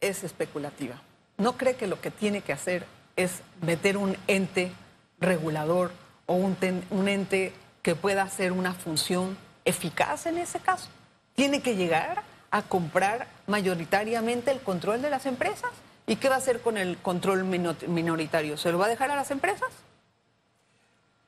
es 0.00 0.24
especulativa, 0.24 1.00
¿no 1.38 1.56
cree 1.56 1.76
que 1.76 1.86
lo 1.86 2.00
que 2.00 2.10
tiene 2.10 2.40
que 2.40 2.52
hacer 2.52 2.86
es 3.14 3.34
meter 3.62 3.98
un 3.98 4.16
ente 4.26 4.72
regulador 5.20 5.92
o 6.26 6.34
un, 6.34 6.56
un 6.90 7.06
ente 7.06 7.52
que 7.82 7.94
pueda 7.94 8.22
hacer 8.24 8.50
una 8.50 8.74
función 8.74 9.38
eficaz 9.64 10.26
en 10.26 10.38
ese 10.38 10.58
caso? 10.58 10.88
¿Tiene 11.36 11.62
que 11.62 11.76
llegar 11.76 12.28
a 12.50 12.62
comprar 12.62 13.26
mayoritariamente 13.46 14.50
el 14.50 14.60
control 14.60 15.02
de 15.02 15.10
las 15.10 15.26
empresas? 15.26 15.70
¿Y 16.06 16.16
qué 16.16 16.28
va 16.28 16.36
a 16.36 16.38
hacer 16.38 16.60
con 16.60 16.76
el 16.76 16.98
control 16.98 17.44
minoritario? 17.44 18.56
¿Se 18.56 18.72
lo 18.72 18.78
va 18.78 18.86
a 18.86 18.88
dejar 18.88 19.10
a 19.10 19.16
las 19.16 19.30
empresas? 19.30 19.68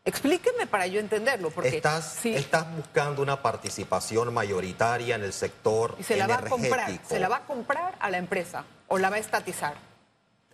Explíqueme 0.04 0.66
para 0.66 0.88
yo 0.88 0.98
entenderlo, 0.98 1.50
porque 1.50 1.76
estás, 1.76 2.16
sí, 2.20 2.34
estás 2.34 2.66
buscando 2.74 3.22
una 3.22 3.40
participación 3.40 4.34
mayoritaria 4.34 5.14
en 5.14 5.22
el 5.22 5.32
sector 5.32 5.94
y 6.00 6.02
se 6.02 6.16
la 6.16 6.26
va 6.26 6.34
a 6.34 6.38
energético. 6.38 6.60
comprar, 6.60 7.00
se 7.06 7.20
la 7.20 7.28
va 7.28 7.36
a 7.36 7.46
comprar 7.46 7.94
a 8.00 8.10
la 8.10 8.18
empresa 8.18 8.64
o 8.88 8.98
la 8.98 9.10
va 9.10 9.16
a 9.16 9.20
estatizar. 9.20 9.74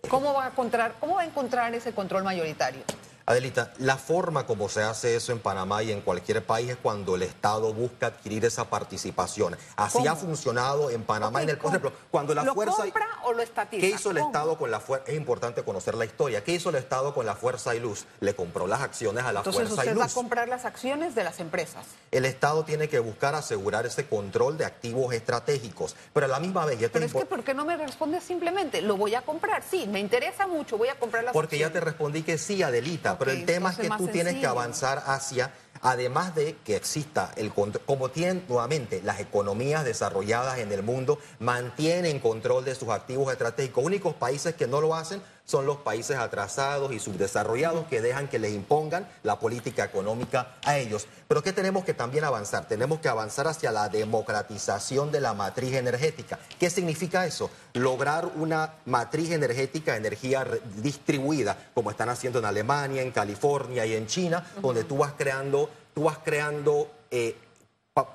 ¿Cómo 0.07 0.33
va 0.35 0.45
a 0.45 0.47
encontrar, 0.49 0.93
cómo 0.99 1.15
va 1.15 1.21
a 1.21 1.25
encontrar 1.25 1.73
ese 1.73 1.93
control 1.93 2.23
mayoritario? 2.23 2.83
Adelita, 3.29 3.71
la 3.77 3.95
forma 3.97 4.47
como 4.47 4.69
se 4.69 4.81
hace 4.81 5.15
eso 5.15 5.31
en 5.31 5.37
Panamá 5.37 5.83
y 5.83 5.91
en 5.91 6.01
cualquier 6.01 6.43
país 6.43 6.71
es 6.71 6.77
cuando 6.77 7.13
el 7.15 7.21
Estado 7.21 7.71
busca 7.75 8.07
adquirir 8.07 8.43
esa 8.43 8.71
participación. 8.71 9.55
Así 9.75 9.99
¿Cómo? 9.99 10.09
ha 10.09 10.15
funcionado 10.15 10.89
en 10.89 11.03
Panamá. 11.03 11.43
En 11.43 11.49
el, 11.49 11.59
por 11.59 11.67
ejemplo, 11.69 11.93
cuando 12.09 12.33
la 12.33 12.41
¿Lo 12.43 12.55
fuerza... 12.55 12.77
compra 12.81 13.07
o 13.25 13.33
lo 13.33 13.43
estatiza? 13.43 13.81
¿Qué 13.81 13.89
hizo 13.91 14.09
el 14.09 14.17
¿Cómo? 14.17 14.29
Estado 14.29 14.57
con 14.57 14.71
la 14.71 14.79
fuerza? 14.79 15.11
Es 15.11 15.15
importante 15.15 15.61
conocer 15.61 15.93
la 15.93 16.05
historia. 16.05 16.43
¿Qué 16.43 16.53
hizo 16.53 16.71
el 16.71 16.75
Estado 16.77 17.13
con 17.13 17.27
la 17.27 17.35
fuerza 17.35 17.75
y 17.75 17.79
luz? 17.79 18.07
Le 18.19 18.33
compró 18.33 18.65
las 18.65 18.81
acciones 18.81 19.23
a 19.23 19.31
la 19.31 19.41
Entonces 19.41 19.61
fuerza 19.67 19.85
y 19.85 19.89
usted 19.89 19.99
va 19.99 20.05
a 20.05 20.07
luz. 20.07 20.13
comprar 20.15 20.47
las 20.47 20.65
acciones 20.65 21.13
de 21.13 21.23
las 21.23 21.39
empresas. 21.39 21.85
El 22.09 22.25
Estado 22.25 22.63
tiene 22.65 22.89
que 22.89 22.97
buscar 22.97 23.35
asegurar 23.35 23.85
ese 23.85 24.07
control 24.07 24.57
de 24.57 24.65
activos 24.65 25.13
estratégicos. 25.13 25.95
Pero 26.13 26.25
a 26.25 26.29
la 26.29 26.39
misma 26.39 26.65
vez, 26.65 26.79
Pero 26.91 27.05
es 27.05 27.13
que, 27.13 27.27
¿por 27.27 27.43
qué 27.43 27.53
no 27.53 27.63
me 27.63 27.77
responde 27.77 28.21
simplemente? 28.21 28.81
Lo 28.81 28.97
voy 28.97 29.13
a 29.13 29.21
comprar, 29.21 29.61
sí, 29.69 29.85
me 29.85 29.99
interesa 29.99 30.47
mucho, 30.47 30.79
voy 30.79 30.87
a 30.87 30.97
comprar 30.97 31.23
las 31.25 31.33
Porque 31.33 31.59
ya 31.59 31.71
te 31.71 31.79
respondí 31.79 32.23
que 32.23 32.39
sí, 32.39 32.63
Adelita, 32.63 33.18
pero 33.19 33.31
el 33.31 33.45
tema 33.45 33.71
es 33.71 33.77
que 33.77 33.89
tú 33.89 34.07
tienes 34.07 34.35
que 34.35 34.47
avanzar 34.47 35.03
hacia, 35.05 35.51
además 35.81 36.35
de 36.35 36.57
que 36.63 36.75
exista 36.75 37.31
el 37.35 37.53
control, 37.53 37.83
como 37.85 38.09
tienen 38.09 38.43
nuevamente 38.47 39.01
las 39.03 39.19
economías 39.19 39.85
desarrolladas 39.85 40.59
en 40.59 40.71
el 40.71 40.83
mundo, 40.83 41.19
mantienen 41.39 42.19
control 42.19 42.65
de 42.65 42.75
sus 42.75 42.89
activos 42.89 43.31
estratégicos. 43.31 43.83
Únicos 43.83 44.13
países 44.15 44.55
que 44.55 44.67
no 44.67 44.81
lo 44.81 44.95
hacen 44.95 45.21
son 45.49 45.65
los 45.65 45.77
países 45.77 46.15
atrasados 46.17 46.93
y 46.93 46.99
subdesarrollados 46.99 47.87
que 47.87 48.01
dejan 48.01 48.27
que 48.27 48.37
les 48.37 48.53
impongan 48.53 49.09
la 49.23 49.39
política 49.39 49.83
económica 49.83 50.57
a 50.63 50.77
ellos. 50.77 51.07
Pero 51.27 51.41
¿qué 51.41 51.51
tenemos 51.53 51.83
que 51.83 51.95
también 51.95 52.23
avanzar? 52.23 52.67
Tenemos 52.67 52.99
que 52.99 53.09
avanzar 53.09 53.47
hacia 53.47 53.71
la 53.71 53.89
democratización 53.89 55.11
de 55.11 55.21
la 55.21 55.33
matriz 55.33 55.73
energética. 55.73 56.37
¿Qué 56.59 56.69
significa 56.69 57.25
eso? 57.25 57.49
Lograr 57.73 58.27
una 58.35 58.75
matriz 58.85 59.31
energética, 59.31 59.97
energía 59.97 60.45
distribuida, 60.83 61.57
como 61.73 61.89
están 61.89 62.09
haciendo 62.09 62.37
en 62.37 62.45
Alemania, 62.45 63.01
en 63.01 63.09
California 63.09 63.87
y 63.87 63.95
en 63.95 64.05
China, 64.05 64.45
donde 64.61 64.83
tú 64.83 64.97
vas 64.97 65.13
creando, 65.17 65.68
tú 65.93 66.03
vas 66.03 66.17
creando 66.23 66.89
eh, 67.11 67.35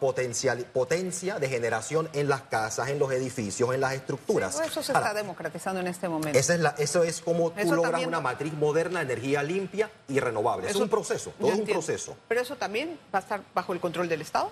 potencial, 0.01 0.65
potencia 0.73 1.39
de 1.39 1.47
generación 1.49 2.09
en 2.15 2.29
las 2.29 2.43
casas, 2.43 2.89
en 2.89 2.99
los 2.99 3.13
edificios, 3.13 3.75
en 3.75 3.81
las 3.83 3.93
estructuras. 3.93 4.59
Eso 4.61 4.83
se 4.83 4.93
Ahora, 4.93 5.09
está 5.09 5.21
democratizando 5.21 5.81
en 5.81 5.89
este 5.89 6.09
momento. 6.09 6.39
esa 6.39 6.55
es 6.55 6.61
la, 6.61 6.75
eso 6.79 7.03
es 7.05 7.21
como 7.21 7.51
tú 7.51 7.71
logras 7.75 7.91
también- 7.93 8.09
una 8.09 8.21
matriz 8.21 8.55
moderna, 8.55 9.03
energía 9.03 9.43
limpia 9.43 9.91
y 10.09 10.21
renovable. 10.21 10.69
Eso- 10.69 10.79
es 10.79 10.83
un 10.85 10.89
proceso, 10.89 11.33
todo 11.39 11.49
es 11.49 11.55
un 11.55 11.61
entiendo. 11.61 11.85
proceso. 11.85 12.17
Pero 12.29 12.41
eso 12.41 12.57
también 12.57 12.99
va 13.15 13.19
a 13.19 13.23
estar 13.23 13.43
bajo 13.55 13.75
el 13.75 13.81
control 13.81 14.09
del 14.09 14.23
Estado. 14.23 14.51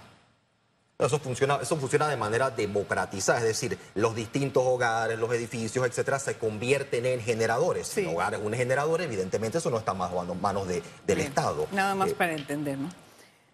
Eso 0.99 1.19
funciona, 1.19 1.59
eso 1.63 1.77
funciona 1.79 2.07
de 2.09 2.17
manera 2.17 2.51
democratizada, 2.51 3.39
es 3.39 3.45
decir, 3.45 3.77
los 3.95 4.15
distintos 4.15 4.63
hogares, 4.65 5.19
los 5.19 5.33
edificios, 5.33 5.85
etcétera, 5.87 6.19
se 6.19 6.37
convierten 6.37 7.07
en 7.07 7.21
generadores. 7.21 7.89
Sí. 7.89 8.03
Si 8.03 8.07
un 8.07 8.15
hogar 8.15 8.35
es 8.35 8.41
un 8.41 8.53
generador, 8.53 9.01
evidentemente 9.01 9.59
eso 9.59 9.71
no 9.71 9.79
está 9.79 9.95
más 9.95 10.13
en 10.13 10.41
manos 10.41 10.69
de- 10.69 10.83
del 11.07 11.17
Bien, 11.17 11.29
Estado. 11.29 11.67
Nada 11.73 11.95
más 11.95 12.11
Eh, 12.11 12.15
para 12.15 12.35
entender, 12.35 12.77
¿no? 12.79 12.89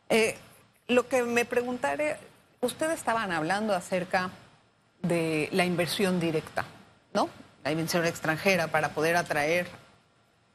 Eh, 0.08 0.36
lo 0.88 1.08
que 1.08 1.22
me 1.22 1.44
preguntaré, 1.44 2.16
ustedes 2.60 2.98
estaban 2.98 3.32
hablando 3.32 3.74
acerca 3.74 4.30
de 5.02 5.48
la 5.52 5.64
inversión 5.64 6.18
directa, 6.18 6.64
¿no? 7.12 7.28
La 7.64 7.72
inversión 7.72 8.06
extranjera 8.06 8.68
para 8.68 8.90
poder 8.90 9.16
atraer 9.16 9.68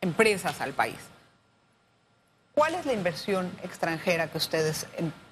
empresas 0.02 0.60
al 0.60 0.74
país. 0.74 0.98
¿Cuál 2.54 2.76
es 2.76 2.86
la 2.86 2.94
inversión 2.94 3.52
extranjera 3.64 4.28
que 4.28 4.38
ustedes 4.38 4.88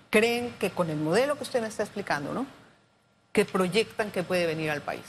creen 0.09 0.53
que 0.59 0.71
con 0.71 0.89
el 0.89 0.97
modelo 0.97 1.35
que 1.35 1.43
usted 1.43 1.61
me 1.61 1.67
está 1.67 1.83
explicando, 1.83 2.33
¿no? 2.33 2.45
Que 3.31 3.45
proyectan 3.45 4.11
que 4.11 4.23
puede 4.23 4.45
venir 4.45 4.71
al 4.71 4.81
país? 4.81 5.05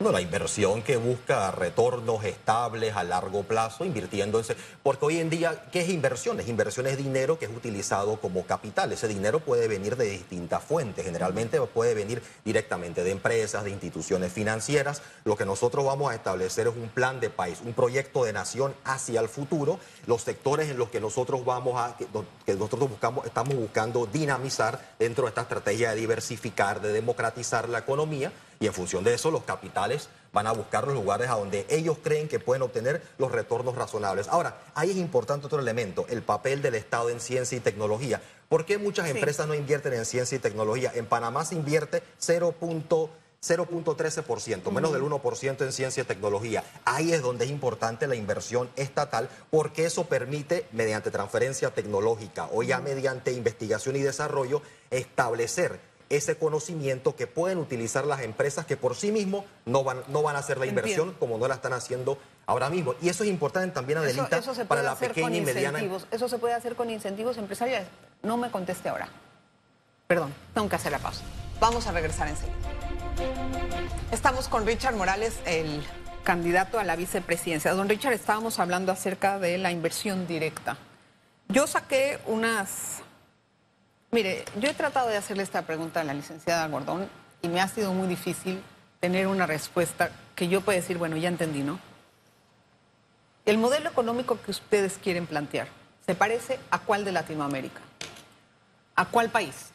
No, 0.00 0.10
la 0.12 0.22
inversión 0.22 0.80
que 0.80 0.96
busca 0.96 1.50
retornos 1.50 2.24
estables 2.24 2.96
a 2.96 3.04
largo 3.04 3.42
plazo, 3.42 3.84
invirtiendo 3.84 4.38
en... 4.38 4.44
se- 4.44 4.56
Porque 4.82 5.04
hoy 5.04 5.18
en 5.18 5.28
día, 5.28 5.66
¿qué 5.70 5.82
es 5.82 5.90
inversión? 5.90 6.40
Es 6.40 6.48
inversión 6.48 6.86
es 6.86 6.96
dinero 6.96 7.38
que 7.38 7.44
es 7.44 7.50
utilizado 7.50 8.18
como 8.18 8.46
capital. 8.46 8.90
Ese 8.92 9.08
dinero 9.08 9.40
puede 9.40 9.68
venir 9.68 9.96
de 9.98 10.06
distintas 10.08 10.64
fuentes. 10.64 11.04
Generalmente 11.04 11.60
puede 11.60 11.92
venir 11.92 12.22
directamente 12.46 13.04
de 13.04 13.10
empresas, 13.10 13.62
de 13.62 13.72
instituciones 13.72 14.32
financieras. 14.32 15.02
Lo 15.24 15.36
que 15.36 15.44
nosotros 15.44 15.84
vamos 15.84 16.10
a 16.10 16.14
establecer 16.14 16.66
es 16.68 16.74
un 16.74 16.88
plan 16.88 17.20
de 17.20 17.28
país, 17.28 17.58
un 17.62 17.74
proyecto 17.74 18.24
de 18.24 18.32
nación 18.32 18.74
hacia 18.84 19.20
el 19.20 19.28
futuro. 19.28 19.78
Los 20.06 20.22
sectores 20.22 20.70
en 20.70 20.78
los 20.78 20.88
que 20.88 21.00
nosotros 21.00 21.44
vamos 21.44 21.78
a... 21.78 21.94
que 22.46 22.54
nosotros 22.54 22.88
buscamos, 22.88 23.26
estamos 23.26 23.54
buscando 23.54 24.06
dinamizar 24.06 24.94
dentro 24.98 25.24
de 25.24 25.28
esta 25.28 25.42
estrategia 25.42 25.90
de 25.90 25.96
diversificar, 25.96 26.80
de 26.80 26.90
democratizar 26.90 27.68
la 27.68 27.80
economía 27.80 28.32
y 28.62 28.66
en 28.66 28.74
función 28.74 29.02
de 29.02 29.14
eso 29.14 29.30
los 29.30 29.44
capitales 29.44 30.10
van 30.34 30.46
a 30.46 30.52
buscar 30.52 30.86
los 30.86 30.94
lugares 30.94 31.30
a 31.30 31.34
donde 31.36 31.64
ellos 31.70 31.96
creen 32.04 32.28
que 32.28 32.38
pueden 32.38 32.60
obtener 32.60 33.02
los 33.16 33.32
retornos 33.32 33.74
razonables. 33.74 34.28
Ahora, 34.28 34.58
ahí 34.74 34.90
es 34.90 34.98
importante 34.98 35.46
otro 35.46 35.60
elemento, 35.60 36.04
el 36.10 36.20
papel 36.22 36.60
del 36.60 36.74
Estado 36.74 37.08
en 37.08 37.20
ciencia 37.20 37.56
y 37.56 37.60
tecnología. 37.62 38.20
¿Por 38.50 38.66
qué 38.66 38.76
muchas 38.76 39.06
Sí. 39.06 39.12
empresas 39.12 39.48
no 39.48 39.54
invierten 39.54 39.94
en 39.94 40.04
ciencia 40.04 40.36
y 40.36 40.40
tecnología? 40.40 40.92
En 40.94 41.06
Panamá 41.06 41.46
se 41.46 41.54
invierte 41.54 42.02
0.0 42.20 43.08
0.13%, 43.42 44.70
menos 44.70 44.92
del 44.92 45.00
1% 45.02 45.64
en 45.64 45.72
ciencia 45.72 46.02
y 46.02 46.04
tecnología. 46.06 46.62
Ahí 46.84 47.14
es 47.14 47.22
donde 47.22 47.46
es 47.46 47.50
importante 47.50 48.06
la 48.06 48.14
inversión 48.14 48.68
estatal 48.76 49.30
porque 49.50 49.86
eso 49.86 50.04
permite, 50.04 50.66
mediante 50.72 51.10
transferencia 51.10 51.70
tecnológica 51.70 52.50
o 52.52 52.62
ya 52.62 52.80
mediante 52.80 53.32
investigación 53.32 53.96
y 53.96 54.00
desarrollo, 54.00 54.60
establecer 54.90 55.80
ese 56.10 56.36
conocimiento 56.36 57.14
que 57.14 57.26
pueden 57.26 57.58
utilizar 57.58 58.04
las 58.04 58.20
empresas 58.20 58.66
que 58.66 58.76
por 58.76 58.96
sí 58.96 59.12
mismos 59.12 59.44
no 59.64 59.84
van, 59.84 60.02
no 60.08 60.22
van 60.22 60.36
a 60.36 60.40
hacer 60.40 60.58
la 60.58 60.66
inversión 60.66 61.08
Entiendo. 61.08 61.20
como 61.20 61.38
no 61.38 61.48
la 61.48 61.54
están 61.54 61.72
haciendo 61.72 62.18
ahora 62.46 62.68
mismo. 62.68 62.94
Y 63.00 63.08
eso 63.08 63.22
es 63.22 63.30
importante 63.30 63.72
también, 63.72 63.98
Eso, 63.98 64.06
Adelita, 64.20 64.38
eso 64.38 64.54
se 64.54 64.64
para 64.64 64.82
la 64.82 64.96
pequeña 64.96 65.36
y 65.36 65.40
mediana. 65.40 65.80
Eso 66.10 66.28
se 66.28 66.38
puede 66.38 66.54
hacer 66.54 66.74
con 66.74 66.90
incentivos 66.90 67.38
empresariales. 67.38 67.88
No 68.22 68.36
me 68.36 68.50
conteste 68.50 68.88
ahora. 68.88 69.08
Perdón, 70.08 70.34
tengo 70.52 70.68
que 70.68 70.74
hacer 70.74 70.90
la 70.90 70.98
pausa. 70.98 71.22
Vamos 71.60 71.86
a 71.86 71.92
regresar 71.92 72.26
enseguida. 72.26 72.56
Estamos 74.10 74.48
con 74.48 74.66
Richard 74.66 74.96
Morales, 74.96 75.38
el 75.46 75.86
candidato 76.24 76.80
a 76.80 76.84
la 76.84 76.96
vicepresidencia. 76.96 77.72
Don 77.72 77.88
Richard, 77.88 78.14
estábamos 78.14 78.58
hablando 78.58 78.90
acerca 78.90 79.38
de 79.38 79.58
la 79.58 79.70
inversión 79.70 80.26
directa. 80.26 80.76
Yo 81.48 81.68
saqué 81.68 82.18
unas... 82.26 83.02
Mire, 84.12 84.44
yo 84.58 84.68
he 84.68 84.74
tratado 84.74 85.08
de 85.08 85.16
hacerle 85.16 85.42
esta 85.42 85.62
pregunta 85.62 86.00
a 86.00 86.04
la 86.04 86.14
licenciada 86.14 86.66
Gordón 86.68 87.08
y 87.42 87.48
me 87.48 87.60
ha 87.60 87.68
sido 87.68 87.92
muy 87.92 88.08
difícil 88.08 88.60
tener 88.98 89.26
una 89.28 89.46
respuesta 89.46 90.10
que 90.34 90.48
yo 90.48 90.60
pueda 90.62 90.78
decir, 90.80 90.98
bueno, 90.98 91.16
ya 91.16 91.28
entendí, 91.28 91.62
¿no? 91.62 91.78
El 93.46 93.58
modelo 93.58 93.88
económico 93.88 94.38
que 94.42 94.50
ustedes 94.50 94.98
quieren 95.02 95.26
plantear, 95.26 95.68
¿se 96.06 96.14
parece 96.14 96.58
a 96.70 96.80
cuál 96.80 97.04
de 97.04 97.12
Latinoamérica? 97.12 97.80
¿A 98.96 99.06
cuál 99.06 99.30
país? 99.30 99.70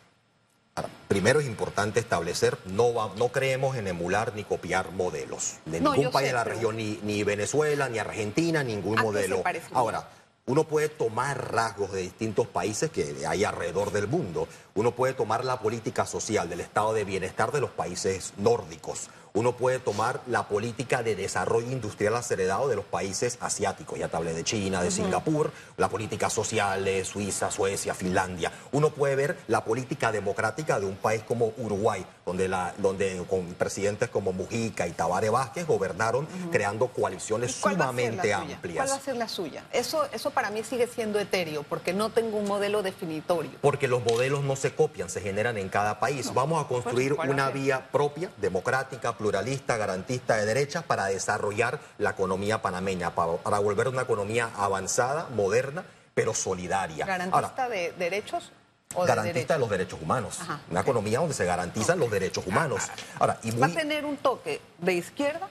Ahora, 0.75 0.89
primero 1.07 1.39
es 1.39 1.45
importante 1.47 1.99
establecer, 2.01 2.57
no, 2.65 2.93
va- 2.93 3.11
no 3.17 3.29
creemos 3.29 3.77
en 3.77 3.87
emular 3.87 4.33
ni 4.35 4.43
copiar 4.43 4.91
modelos 4.91 5.55
de 5.65 5.79
No, 5.79 5.91
ningún 5.91 6.03
yo 6.05 6.11
país 6.11 6.25
sé, 6.27 6.33
de 6.33 6.37
la 6.37 6.43
región, 6.43 6.75
ni, 6.75 6.99
ni 7.03 7.23
Venezuela, 7.23 7.87
ni 7.87 7.97
Argentina, 7.99 8.63
ningún 8.63 8.99
¿A 8.99 9.01
qué 9.01 9.07
se 9.23 9.29
modelo. 9.29 9.43
Ahora, 9.73 10.07
uno 10.47 10.63
puede 10.65 10.89
tomar 10.89 11.51
rasgos 11.53 11.91
de 11.91 12.01
distintos 12.01 12.47
países 12.47 12.91
que 12.91 13.25
hay 13.25 13.43
alrededor 13.43 13.91
del 13.91 14.07
mundo. 14.07 14.47
Uno 14.75 14.91
puede 14.91 15.13
tomar 15.13 15.43
la 15.43 15.59
política 15.59 16.05
social 16.05 16.47
del 16.49 16.59
estado 16.59 16.93
de 16.93 17.03
bienestar 17.03 17.51
de 17.51 17.61
los 17.61 17.71
países 17.71 18.33
nórdicos. 18.37 19.09
Uno 19.35 19.57
puede 19.57 19.79
tomar 19.79 20.21
la 20.27 20.47
política 20.47 21.03
de 21.03 21.13
desarrollo 21.13 21.69
industrial 21.69 22.15
acelerado 22.15 22.69
de 22.69 22.77
los 22.77 22.85
países 22.85 23.37
asiáticos. 23.41 23.99
Ya 23.99 24.07
te 24.07 24.15
hablé 24.15 24.33
de 24.33 24.45
China, 24.45 24.81
de 24.81 24.91
Singapur, 24.91 25.51
la 25.75 25.89
política 25.89 26.29
social 26.29 26.85
de 26.85 27.03
Suiza, 27.03 27.51
Suecia, 27.51 27.93
Finlandia. 27.93 28.49
Uno 28.71 28.91
puede 28.91 29.17
ver 29.17 29.37
la 29.49 29.65
política 29.65 30.13
democrática 30.13 30.79
de 30.79 30.85
un 30.85 30.95
país 30.95 31.21
como 31.23 31.51
Uruguay, 31.57 32.05
donde, 32.25 32.47
la, 32.47 32.73
donde 32.77 33.25
con 33.29 33.55
presidentes 33.55 34.07
como 34.07 34.31
Mujica 34.31 34.87
y 34.87 34.93
Tabaré 34.93 35.29
Vázquez 35.29 35.67
gobernaron 35.67 36.27
creando 36.49 36.87
coaliciones 36.87 37.57
¿Cuál 37.59 37.81
va 37.81 37.89
a 37.89 37.93
ser 37.93 38.15
la 38.15 38.21
sumamente 38.21 38.33
amplias. 38.33 38.85
¿Cuál 38.85 38.89
va 38.89 38.95
a 38.95 39.03
ser 39.03 39.17
la 39.17 39.27
suya? 39.27 39.65
Eso, 39.73 40.07
eso 40.13 40.31
para 40.31 40.49
mí 40.49 40.63
sigue 40.63 40.87
siendo 40.87 41.19
etéreo 41.19 41.63
porque 41.63 41.91
no 41.93 42.09
tengo 42.09 42.37
un 42.37 42.47
modelo 42.47 42.83
definitorio. 42.83 43.51
Porque 43.61 43.89
los 43.89 44.01
modelos 44.05 44.45
no 44.45 44.55
se 44.55 44.73
copian, 44.73 45.09
se 45.09 45.19
generan 45.19 45.57
en 45.57 45.67
cada 45.67 45.99
país. 45.99 46.33
Vamos 46.33 46.63
a 46.63 46.69
construir 46.69 47.15
¿cuál 47.15 47.27
va 47.27 47.31
a 47.31 47.35
una 47.35 47.49
vía 47.49 47.89
propia, 47.91 48.31
democrática, 48.37 49.17
pluralista, 49.25 49.75
garantista 49.77 50.37
de 50.37 50.45
derechas 50.45 50.83
para 50.83 51.07
desarrollar 51.07 51.79
la 51.97 52.11
economía 52.11 52.61
panameña, 52.61 53.15
para, 53.15 53.37
para 53.37 53.57
volver 53.57 53.87
una 53.87 54.03
economía 54.03 54.51
avanzada, 54.55 55.29
moderna, 55.29 55.83
pero 56.13 56.35
solidaria. 56.35 57.07
¿Garantista 57.07 57.63
Ahora, 57.63 57.69
de 57.69 57.91
derechos 57.93 58.51
o 58.93 59.03
garantista 59.03 59.23
de 59.25 59.33
derechos? 59.33 59.59
los 59.59 59.69
derechos 59.71 59.99
humanos. 59.99 60.41
Ajá, 60.41 60.59
una 60.69 60.81
economía 60.81 61.19
donde 61.19 61.33
se 61.33 61.43
garantizan 61.43 61.97
los 61.97 62.11
derechos 62.11 62.45
humanos. 62.45 62.83
Ahora, 63.17 63.39
y 63.41 63.49
¿Va 63.49 63.65
a 63.65 63.69
tener 63.69 64.05
un 64.05 64.17
toque 64.17 64.61
de 64.77 64.93
izquierda? 64.93 65.49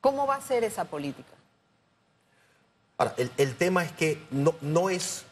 ¿Cómo 0.00 0.28
va 0.28 0.36
a 0.36 0.40
ser 0.40 0.62
esa 0.62 0.84
política? 0.84 1.32
Ahora, 2.96 3.14
el, 3.16 3.32
el 3.38 3.56
tema 3.56 3.84
es 3.84 3.90
que 3.90 4.24
no, 4.30 4.54
no 4.60 4.88
es, 4.88 5.24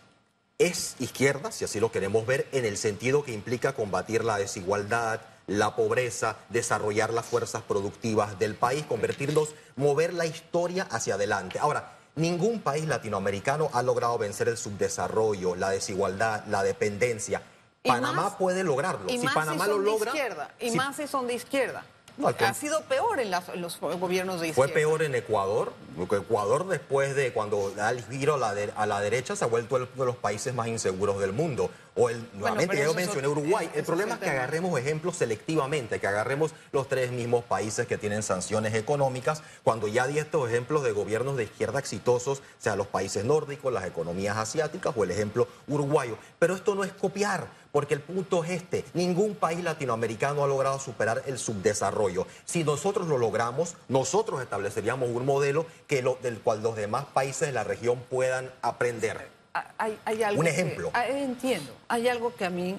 es 0.58 0.96
izquierda, 0.98 1.52
si 1.52 1.64
así 1.64 1.78
lo 1.78 1.92
queremos 1.92 2.26
ver, 2.26 2.48
en 2.50 2.64
el 2.64 2.76
sentido 2.76 3.22
que 3.22 3.32
implica 3.32 3.72
combatir 3.72 4.24
la 4.24 4.36
desigualdad, 4.36 5.20
la 5.50 5.74
pobreza, 5.74 6.36
desarrollar 6.48 7.12
las 7.12 7.26
fuerzas 7.26 7.62
productivas 7.62 8.38
del 8.38 8.54
país, 8.54 8.84
convertirnos, 8.86 9.48
mover 9.74 10.14
la 10.14 10.24
historia 10.26 10.86
hacia 10.90 11.14
adelante. 11.14 11.58
Ahora, 11.58 11.96
ningún 12.14 12.60
país 12.60 12.86
latinoamericano 12.86 13.68
ha 13.72 13.82
logrado 13.82 14.16
vencer 14.16 14.48
el 14.48 14.56
subdesarrollo, 14.56 15.56
la 15.56 15.70
desigualdad, 15.70 16.44
la 16.46 16.62
dependencia. 16.62 17.42
Panamá 17.84 18.22
más- 18.24 18.34
puede 18.36 18.62
lograrlo. 18.62 19.10
Y 19.10 19.18
si 19.18 19.24
más 19.24 19.34
Panamá 19.34 19.64
si 19.64 19.70
lo 19.70 19.76
son 19.76 19.84
logra, 19.84 20.12
de 20.12 20.18
izquierda. 20.18 20.50
Y 20.60 20.70
si- 20.70 20.76
más 20.76 20.96
si 20.96 21.06
son 21.08 21.26
de 21.26 21.34
izquierda. 21.34 21.84
No, 22.16 22.28
ha 22.28 22.54
sido 22.54 22.82
peor 22.82 23.18
en, 23.18 23.30
las- 23.30 23.48
en 23.48 23.62
los 23.62 23.80
gobiernos 23.80 24.40
de 24.42 24.48
izquierda. 24.48 24.68
Fue 24.68 24.74
peor 24.74 25.02
en 25.02 25.14
Ecuador. 25.14 25.72
Ecuador, 25.98 26.68
después 26.68 27.16
de 27.16 27.32
cuando 27.32 27.70
da 27.70 27.90
el 27.90 28.04
giro 28.04 28.34
a 28.34 28.36
la, 28.38 28.54
de- 28.54 28.72
a 28.76 28.84
la 28.84 29.00
derecha, 29.00 29.34
se 29.36 29.44
ha 29.44 29.48
vuelto 29.48 29.76
el- 29.78 29.84
uno 29.94 30.02
de 30.04 30.06
los 30.06 30.16
países 30.16 30.54
más 30.54 30.68
inseguros 30.68 31.18
del 31.18 31.32
mundo. 31.32 31.70
O 31.96 32.09
el, 32.09 32.24
nuevamente, 32.35 32.76
ya 32.76 32.85
yo 32.85 32.94
mencioné 32.94 33.26
otro- 33.26 33.40
Uruguay. 33.40 33.68
El 33.74 33.85
problema 33.85 34.14
es 34.14 34.20
que 34.20 34.26
tema. 34.26 34.37
agarremos 34.38 34.79
ejemplos 34.79 35.16
selectivamente, 35.16 35.98
que 36.00 36.07
agarremos 36.07 36.53
los 36.72 36.88
tres 36.88 37.11
mismos 37.11 37.44
países 37.44 37.87
que 37.87 37.98
tienen 37.98 38.22
sanciones 38.22 38.74
económicas, 38.74 39.42
cuando 39.64 39.88
ya 39.88 40.07
di 40.07 40.18
estos 40.18 40.48
ejemplos 40.48 40.83
de 40.85 40.92
gobiernos 40.92 41.37
de 41.37 41.44
izquierda 41.44 41.79
exitosos, 41.81 42.42
sea 42.59 42.76
los 42.76 42.87
países 42.87 43.24
nórdicos, 43.24 43.72
las 43.72 43.85
economías 43.87 44.37
asiáticas 44.37 44.94
o 44.96 45.05
el 45.05 45.11
ejemplo 45.11 45.48
uruguayo. 45.66 46.16
Pero 46.38 46.55
esto 46.55 46.74
no 46.74 46.85
es 46.85 46.92
copiar, 46.92 47.48
porque 47.72 47.94
el 47.94 48.00
punto 48.00 48.44
es 48.44 48.50
este. 48.50 48.85
Ningún 48.94 49.35
país 49.35 49.62
latinoamericano 49.64 50.44
ha 50.44 50.46
logrado 50.46 50.79
superar 50.79 51.22
el 51.26 51.38
subdesarrollo. 51.38 52.26
Si 52.44 52.62
nosotros 52.64 53.09
lo 53.09 53.18
logramos, 53.18 53.74
nosotros 53.88 54.40
estableceríamos 54.42 55.09
un 55.11 55.26
modelo 55.26 55.66
que 55.87 56.03
lo- 56.03 56.18
del 56.22 56.40
cual 56.40 56.62
los 56.62 56.76
demás 56.76 57.05
países 57.12 57.48
de 57.48 57.53
la 57.53 57.64
región 57.64 58.00
puedan 58.09 58.50
aprender. 58.62 59.39
Hay, 59.78 59.98
hay 60.04 60.22
algo 60.22 60.40
Un 60.40 60.46
ejemplo. 60.46 60.90
ah, 60.94 61.06
entiendo. 61.08 61.74
Hay 61.88 62.08
algo 62.08 62.34
que 62.34 62.44
a 62.44 62.50
mí 62.50 62.78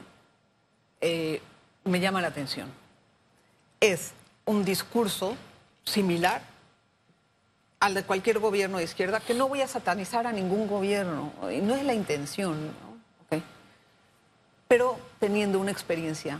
eh, 1.01 1.41
me 1.83 1.99
llama 1.99 2.21
la 2.21 2.27
atención. 2.27 2.71
Es 3.79 4.11
un 4.45 4.63
discurso 4.63 5.35
similar 5.83 6.41
al 7.79 7.95
de 7.95 8.03
cualquier 8.03 8.37
gobierno 8.39 8.77
de 8.77 8.83
izquierda, 8.83 9.19
que 9.19 9.33
no 9.33 9.47
voy 9.47 9.61
a 9.61 9.67
satanizar 9.67 10.27
a 10.27 10.31
ningún 10.31 10.67
gobierno, 10.67 11.33
no 11.41 11.75
es 11.75 11.83
la 11.83 11.95
intención, 11.95 12.67
¿no? 12.67 13.41
Pero 14.67 14.97
teniendo 15.19 15.59
una 15.59 15.71
experiencia 15.71 16.39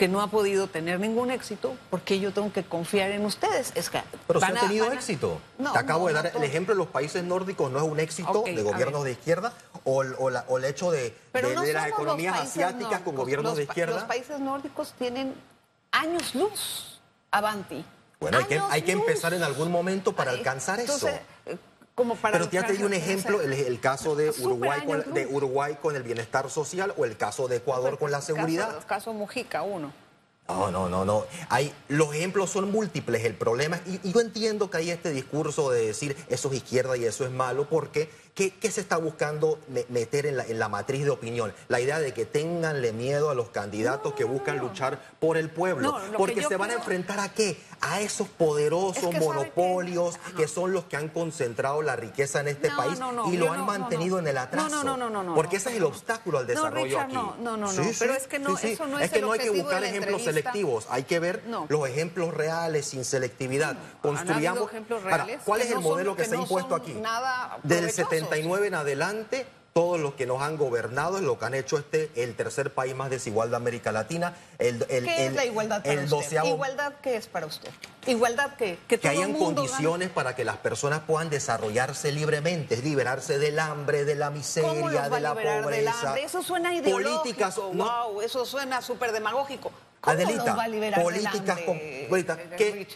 que 0.00 0.08
no 0.08 0.22
ha 0.22 0.28
podido 0.28 0.66
tener 0.66 0.98
ningún 0.98 1.30
éxito, 1.30 1.76
porque 1.90 2.18
yo 2.18 2.32
tengo 2.32 2.50
que 2.54 2.64
confiar 2.64 3.10
en 3.10 3.22
ustedes. 3.26 3.70
Es 3.74 3.90
que 3.90 4.00
Pero 4.26 4.40
van 4.40 4.56
ha 4.56 4.60
a- 4.60 4.62
tenido 4.62 4.86
van 4.86 4.94
a- 4.96 4.98
éxito. 4.98 5.38
No, 5.58 5.72
Te 5.72 5.78
acabo 5.78 6.04
no, 6.04 6.06
de 6.06 6.12
no 6.14 6.16
dar 6.16 6.26
el 6.28 6.32
todo. 6.32 6.42
ejemplo 6.42 6.72
de 6.74 6.78
los 6.78 6.86
países 6.86 7.22
nórdicos, 7.22 7.70
no 7.70 7.76
es 7.76 7.84
un 7.84 8.00
éxito 8.00 8.30
Ok, 8.40 8.46
de 8.46 8.62
gobiernos 8.62 9.04
de 9.04 9.10
izquierda 9.12 9.52
o, 9.84 10.00
el- 10.02 10.14
o 10.18 10.30
la- 10.30 10.46
o 10.48 10.56
el 10.56 10.64
hecho 10.64 10.90
de, 10.90 11.14
de- 11.34 11.42
no 11.54 11.60
de 11.60 11.74
las 11.74 11.88
economías 11.88 12.38
asiáticas 12.40 13.02
con 13.02 13.14
gobiernos 13.14 13.50
Los 13.50 13.56
de 13.58 13.64
izquierda. 13.64 13.94
Los 13.96 14.04
países 14.04 14.40
nórdicos 14.40 14.94
tienen 14.98 15.34
años 15.92 16.34
luz, 16.34 16.98
Avanti. 17.30 17.84
Bueno, 18.20 18.38
hay 18.38 18.44
que, 18.44 18.58
hay 18.70 18.80
que 18.82 18.92
empezar 18.92 19.34
en 19.34 19.42
algún 19.42 19.70
momento 19.70 20.14
para 20.14 20.30
Ay, 20.30 20.38
alcanzar 20.38 20.80
entonces, 20.80 21.10
eso. 21.12 21.22
Como 22.00 22.16
para 22.16 22.38
Pero 22.38 22.50
ya 22.50 22.66
te 22.66 22.72
di 22.72 22.82
un 22.82 22.94
ejemplo, 22.94 23.42
el, 23.42 23.52
el 23.52 23.78
caso 23.78 24.16
de 24.16 24.30
Uruguay, 24.30 24.80
con, 24.86 25.12
de. 25.12 25.26
Uruguay 25.26 25.76
con 25.82 25.96
el 25.96 26.02
bienestar 26.02 26.48
social 26.48 26.94
o 26.96 27.04
el 27.04 27.18
caso 27.18 27.46
de 27.46 27.56
Ecuador 27.56 27.98
con 27.98 28.10
la 28.10 28.18
Caso- 28.20 28.28
seguridad. 28.34 28.82
Caso, 28.86 29.12
Mujica, 29.12 29.60
uno. 29.60 29.92
No, 30.54 30.70
no, 30.70 30.88
no, 30.88 31.04
no. 31.04 31.26
Hay, 31.48 31.72
los 31.88 32.14
ejemplos 32.14 32.50
son 32.50 32.70
múltiples. 32.70 33.24
El 33.24 33.34
problema 33.34 33.80
y, 33.86 34.00
y 34.08 34.12
yo 34.12 34.20
entiendo 34.20 34.70
que 34.70 34.78
hay 34.78 34.90
este 34.90 35.10
discurso 35.10 35.70
de 35.70 35.86
decir 35.86 36.16
eso 36.28 36.48
es 36.50 36.56
izquierda 36.58 36.96
y 36.96 37.04
eso 37.04 37.24
es 37.24 37.30
malo, 37.30 37.68
porque 37.68 38.10
¿qué, 38.34 38.50
qué 38.50 38.70
se 38.70 38.80
está 38.80 38.96
buscando 38.96 39.58
me- 39.68 39.86
meter 39.88 40.26
en 40.26 40.36
la, 40.36 40.44
en 40.46 40.58
la 40.58 40.68
matriz 40.68 41.04
de 41.04 41.10
opinión? 41.10 41.52
La 41.68 41.80
idea 41.80 41.98
de 42.00 42.12
que 42.14 42.24
tenganle 42.26 42.92
miedo 42.92 43.30
a 43.30 43.34
los 43.34 43.48
candidatos 43.50 44.14
que 44.14 44.24
buscan 44.24 44.58
luchar 44.58 45.00
por 45.20 45.36
el 45.36 45.50
pueblo. 45.50 45.92
No, 45.92 46.16
porque 46.18 46.42
se 46.42 46.56
van 46.56 46.70
a 46.70 46.74
enfrentar 46.74 47.20
a 47.20 47.28
qué? 47.32 47.58
A 47.82 48.00
esos 48.00 48.28
poderosos 48.28 49.10
monopolios 49.14 50.18
que 50.36 50.46
son 50.48 50.72
los 50.72 50.84
que 50.84 50.96
han 50.96 51.08
concentrado 51.08 51.82
la 51.82 51.96
riqueza 51.96 52.40
en 52.40 52.48
este 52.48 52.70
país 52.70 52.98
y 53.32 53.36
lo 53.36 53.52
han 53.52 53.64
mantenido 53.64 54.18
en 54.18 54.26
el 54.28 54.38
atraso. 54.38 54.68
No, 54.68 54.84
no, 54.84 54.96
no, 54.96 55.10
no, 55.10 55.22
no, 55.22 55.34
porque 55.34 55.56
ese 55.56 55.70
es 55.70 55.76
el 55.76 55.84
obstáculo 55.84 56.38
al 56.38 56.46
desarrollo 56.46 56.84
Richard, 56.84 57.04
aquí. 57.06 57.14
no, 57.14 57.36
no, 57.40 57.56
no, 57.56 57.72
no, 57.72 57.82
Sí, 57.84 57.90
pero 57.98 58.14
es 58.14 58.26
que 58.26 58.38
no, 58.38 58.56
sí, 58.56 58.68
eso 58.72 58.86
no 58.86 58.98
es 58.98 59.06
Es 59.06 59.10
que 59.10 59.18
el 59.18 59.24
no 59.24 59.32
hay 59.32 59.38
que 59.40 59.50
buscar 59.50 59.82
ejemplos. 59.84 60.22
Selectivos, 60.42 60.86
hay 60.90 61.02
que 61.04 61.18
ver 61.20 61.42
No. 61.46 61.66
los 61.68 61.88
ejemplos 61.88 62.34
reales 62.34 62.86
sin 62.86 63.04
selectividad. 63.04 63.76
Construyamos. 64.02 64.70
Ahora, 64.70 65.24
reales 65.24 65.40
¿cuál 65.44 65.60
que 65.60 65.66
es 65.66 65.70
el 65.72 65.76
no 65.76 65.82
son- 65.82 65.90
modelo 65.92 66.16
que, 66.16 66.22
que 66.22 66.28
se 66.28 66.34
ha 66.34 66.38
no 66.38 66.42
impuesto 66.44 66.74
aquí? 66.74 66.92
nada 66.94 67.58
Del 67.62 67.78
provechosos. 67.80 67.94
79 68.10 68.66
en 68.68 68.74
adelante, 68.74 69.46
todos 69.72 70.00
los 70.00 70.14
que 70.14 70.26
nos 70.26 70.42
han 70.42 70.56
gobernado 70.56 71.18
es 71.18 71.22
lo 71.22 71.38
que 71.38 71.44
han 71.44 71.54
hecho 71.54 71.78
este, 71.78 72.10
el 72.16 72.34
tercer 72.34 72.74
país 72.74 72.92
más 72.96 73.08
desigual 73.08 73.50
de 73.50 73.56
América 73.56 73.92
Latina. 73.92 74.34
El, 74.58 74.84
el, 74.88 75.04
¿Qué 75.04 75.26
el- 75.26 75.30
es 75.30 75.34
la 75.34 75.44
igualdad 75.44 75.82
para 75.82 75.92
el 75.92 76.12
usted? 76.12 76.16
doceavo- 76.16 76.48
¿Igualdad 76.48 76.94
qué 77.00 77.14
es 77.16 77.28
para 77.28 77.46
usted? 77.46 77.70
¿Igualdad 78.06 78.56
qué? 78.58 78.78
que 78.88 78.96
el 78.96 79.06
hayan 79.06 79.32
gane- 79.32 79.38
condiciones 79.38 80.10
para 80.10 80.34
que 80.34 80.44
las 80.44 80.56
personas 80.56 81.02
puedan 81.06 81.30
desarrollarse 81.30 82.10
libremente, 82.10 82.78
liberarse 82.78 83.38
del 83.38 83.60
hambre, 83.60 84.04
de 84.04 84.16
la 84.16 84.26
¿Cómo 84.26 84.38
miseria, 84.38 84.72
los 84.80 84.94
va 84.94 85.08
de 85.08 85.16
a 85.16 85.20
la 85.20 85.30
liberar 85.34 85.54
del 85.56 85.62
pobreza. 85.84 86.08
hambre? 86.08 86.24
Eso 86.24 86.42
suena 86.42 86.74
ideológico. 86.74 87.20
Políticas, 87.22 87.56
no, 87.72 87.84
wow, 88.10 88.20
eso 88.22 88.44
suena 88.44 88.82
súper 88.82 89.12
demagógico. 89.12 89.70
¿Cómo 90.00 90.14
Adelita, 90.16 90.54
va 90.54 90.64
a 90.64 90.68
liberar 90.68 91.02
políticas 91.02 91.56
del 91.56 91.64
con- 91.66 91.74
hambre, 91.76 92.02
eh, 92.02 92.06
¿qué, 92.56 92.86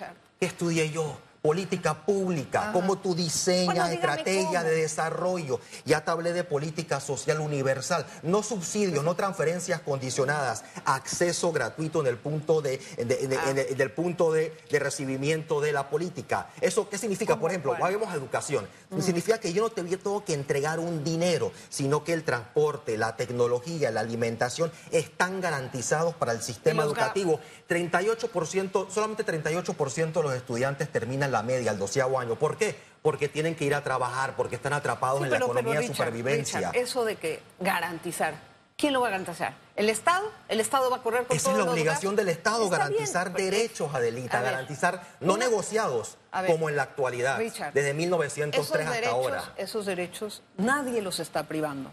qué 0.40 0.46
estudié 0.46 0.90
yo? 0.90 1.18
Política 1.54 1.92
pública, 2.06 2.62
Ajá. 2.62 2.72
cómo 2.72 2.96
tú 2.96 3.14
diseñas 3.14 3.66
Bueno, 3.66 3.84
estrategia 3.92 4.60
cómo. 4.60 4.64
de 4.70 4.76
desarrollo. 4.76 5.60
Ya 5.84 6.02
te 6.02 6.10
hablé 6.10 6.32
de 6.32 6.42
política 6.42 7.00
social 7.00 7.38
universal, 7.40 8.06
no 8.22 8.42
subsidios, 8.42 9.04
no 9.04 9.14
transferencias 9.14 9.82
condicionadas, 9.82 10.64
acceso 10.86 11.52
gratuito 11.52 12.00
en 12.00 12.06
el 12.06 12.16
punto 12.16 12.62
de, 12.62 12.78
de- 12.96 13.04
de- 13.04 13.36
Ah. 13.36 13.52
del 13.52 13.90
punto 13.92 14.32
de, 14.32 14.56
de 14.70 14.78
recibimiento 14.78 15.60
de 15.60 15.72
la 15.72 15.90
política. 15.90 16.48
¿Eso 16.62 16.88
qué 16.88 16.96
significa? 16.96 17.34
¿Cómo 17.34 17.42
Por 17.42 17.50
ejemplo, 17.50 17.74
a 18.08 18.14
educación. 18.14 18.66
Significa 18.98 19.38
que 19.38 19.52
yo 19.52 19.64
no 19.64 19.68
te 19.70 19.82
tengo 19.82 20.24
que 20.24 20.32
entregar 20.32 20.78
un 20.80 21.04
dinero, 21.04 21.52
sino 21.68 22.04
que 22.04 22.14
el 22.14 22.24
transporte, 22.24 22.96
la 22.96 23.16
tecnología, 23.16 23.90
la 23.90 24.00
alimentación 24.00 24.72
están 24.92 25.42
garantizados 25.42 26.14
para 26.14 26.32
el 26.32 26.40
sistema 26.40 26.84
educativo. 26.84 27.38
38%, 27.68 28.88
solamente 28.90 29.26
38% 29.26 30.12
de 30.14 30.22
los 30.22 30.32
estudiantes 30.34 30.90
terminan 30.90 31.33
la 31.34 31.42
media, 31.42 31.72
el 31.72 31.78
doceavo 31.78 32.18
año. 32.18 32.36
¿Por 32.36 32.56
qué? 32.56 32.74
Porque 33.02 33.28
tienen 33.28 33.54
que 33.54 33.64
ir 33.66 33.74
a 33.74 33.84
trabajar, 33.84 34.34
porque 34.36 34.56
están 34.56 34.72
atrapados 34.72 35.18
Sí, 35.18 35.24
en 35.24 35.30
la 35.32 35.36
economía 35.36 35.80
de 35.80 35.86
supervivencia. 35.88 36.58
Richard, 36.70 36.76
eso 36.76 37.04
de 37.04 37.16
que 37.16 37.42
garantizar. 37.60 38.34
¿Quién 38.76 38.92
lo 38.92 39.00
va 39.02 39.06
a 39.06 39.10
garantizar? 39.10 39.54
¿El 39.76 39.88
Estado? 39.88 40.28
¿El 40.48 40.58
Estado 40.58 40.90
va 40.90 40.96
a 40.96 41.02
correr 41.02 41.26
con 41.26 41.36
Esa 41.36 41.52
es 41.52 41.58
la 41.58 41.64
obligación 41.70 42.16
del 42.16 42.28
Estado, 42.28 42.64
Está 42.64 42.78
garantizar 42.78 43.26
bien, 43.32 43.36
pero- 43.36 43.56
derechos, 43.56 43.94
Adelita, 43.94 44.38
A 44.38 44.42
ver, 44.42 44.50
garantizar, 44.52 45.02
no 45.20 45.34
una- 45.34 45.44
negociados, 45.44 46.16
ver, 46.32 46.50
como 46.50 46.68
en 46.68 46.76
la 46.76 46.82
actualidad, 46.82 47.38
Richard, 47.38 47.72
desde 47.72 47.94
1903 47.94 48.64
esos 48.64 48.76
hasta 48.80 48.94
derechos, 48.94 49.14
ahora. 49.14 49.52
Esos 49.56 49.86
derechos 49.86 50.42
nadie 50.56 51.02
los 51.02 51.20
está 51.20 51.44
privando. 51.44 51.92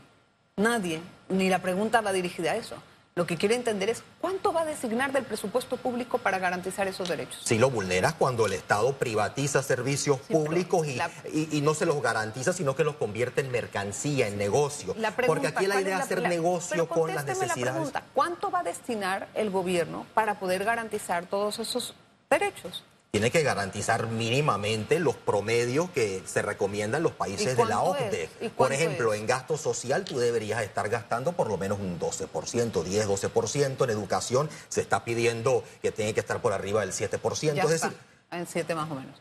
Nadie. 0.55 1.01
Ni 1.29 1.49
la 1.49 1.59
pregunta 1.59 2.01
va 2.01 2.11
dirigida 2.13 2.51
a 2.51 2.55
eso. 2.55 2.75
Lo 3.13 3.27
que 3.27 3.35
quiero 3.35 3.53
entender 3.55 3.89
es 3.89 4.03
cuánto 4.21 4.53
va 4.53 4.61
a 4.61 4.65
designar 4.65 5.11
del 5.11 5.25
presupuesto 5.25 5.75
público 5.75 6.17
para 6.17 6.39
garantizar 6.39 6.87
esos 6.87 7.09
derechos. 7.09 7.41
Si 7.43 7.57
lo 7.59 7.69
vulneras 7.69 8.13
cuando 8.13 8.45
el 8.45 8.53
Estado 8.53 8.93
privatiza 8.93 9.61
servicios 9.61 10.19
públicos 10.21 10.87
y, 10.87 10.95
la- 10.95 11.11
y- 11.33 11.49
y 11.57 11.59
no 11.61 11.73
se 11.73 11.85
los 11.85 12.01
garantiza, 12.01 12.53
sino 12.53 12.73
que 12.73 12.85
los 12.85 12.95
convierte 12.95 13.41
en 13.41 13.51
mercancía, 13.51 14.27
en 14.29 14.37
negocio. 14.37 14.95
La 14.97 15.11
pregunta, 15.11 15.27
Porque 15.41 15.47
aquí 15.47 15.67
la 15.67 15.75
¿cuál 15.75 15.83
idea 15.83 15.95
es 15.95 15.99
la- 15.99 16.05
hacer 16.05 16.21
negocio 16.29 16.87
con 16.87 17.07
las 17.09 17.17
contésteme 17.17 17.47
la 17.47 17.53
necesidades. 17.55 17.73
pregunta, 17.73 18.03
¿Cuánto 18.13 18.49
va 18.49 18.59
a 18.59 18.63
destinar 18.63 19.27
el 19.33 19.49
gobierno 19.49 20.05
para 20.13 20.39
poder 20.39 20.63
garantizar 20.63 21.25
todos 21.25 21.59
esos 21.59 21.93
derechos? 22.29 22.85
Tiene 23.11 23.29
que 23.29 23.43
garantizar 23.43 24.07
mínimamente 24.07 24.97
los 25.01 25.17
promedios 25.17 25.89
que 25.89 26.23
se 26.25 26.41
recomiendan 26.41 27.03
los 27.03 27.11
países 27.11 27.53
¿Y 27.53 27.55
de 27.57 27.65
la 27.65 27.81
OCDE. 27.81 28.29
Por 28.55 28.71
ejemplo, 28.71 29.13
es? 29.13 29.19
en 29.19 29.27
gasto 29.27 29.57
social 29.57 30.05
tú 30.05 30.17
deberías 30.17 30.63
estar 30.63 30.87
gastando 30.87 31.33
por 31.33 31.49
lo 31.49 31.57
menos 31.57 31.79
un 31.81 31.99
12%, 31.99 32.83
10, 32.83 33.07
12%. 33.07 33.83
En 33.83 33.89
educación 33.89 34.49
se 34.69 34.79
está 34.79 35.03
pidiendo 35.03 35.61
que 35.81 35.91
tiene 35.91 36.13
que 36.13 36.21
estar 36.21 36.41
por 36.41 36.53
arriba 36.53 36.79
del 36.79 36.93
7%. 36.93 37.53
Ya 37.53 37.63
es 37.63 37.71
está, 37.71 37.87
decir, 37.89 38.01
en 38.31 38.47
siete 38.47 38.75
más 38.75 38.89
o 38.89 38.95
menos. 38.95 39.19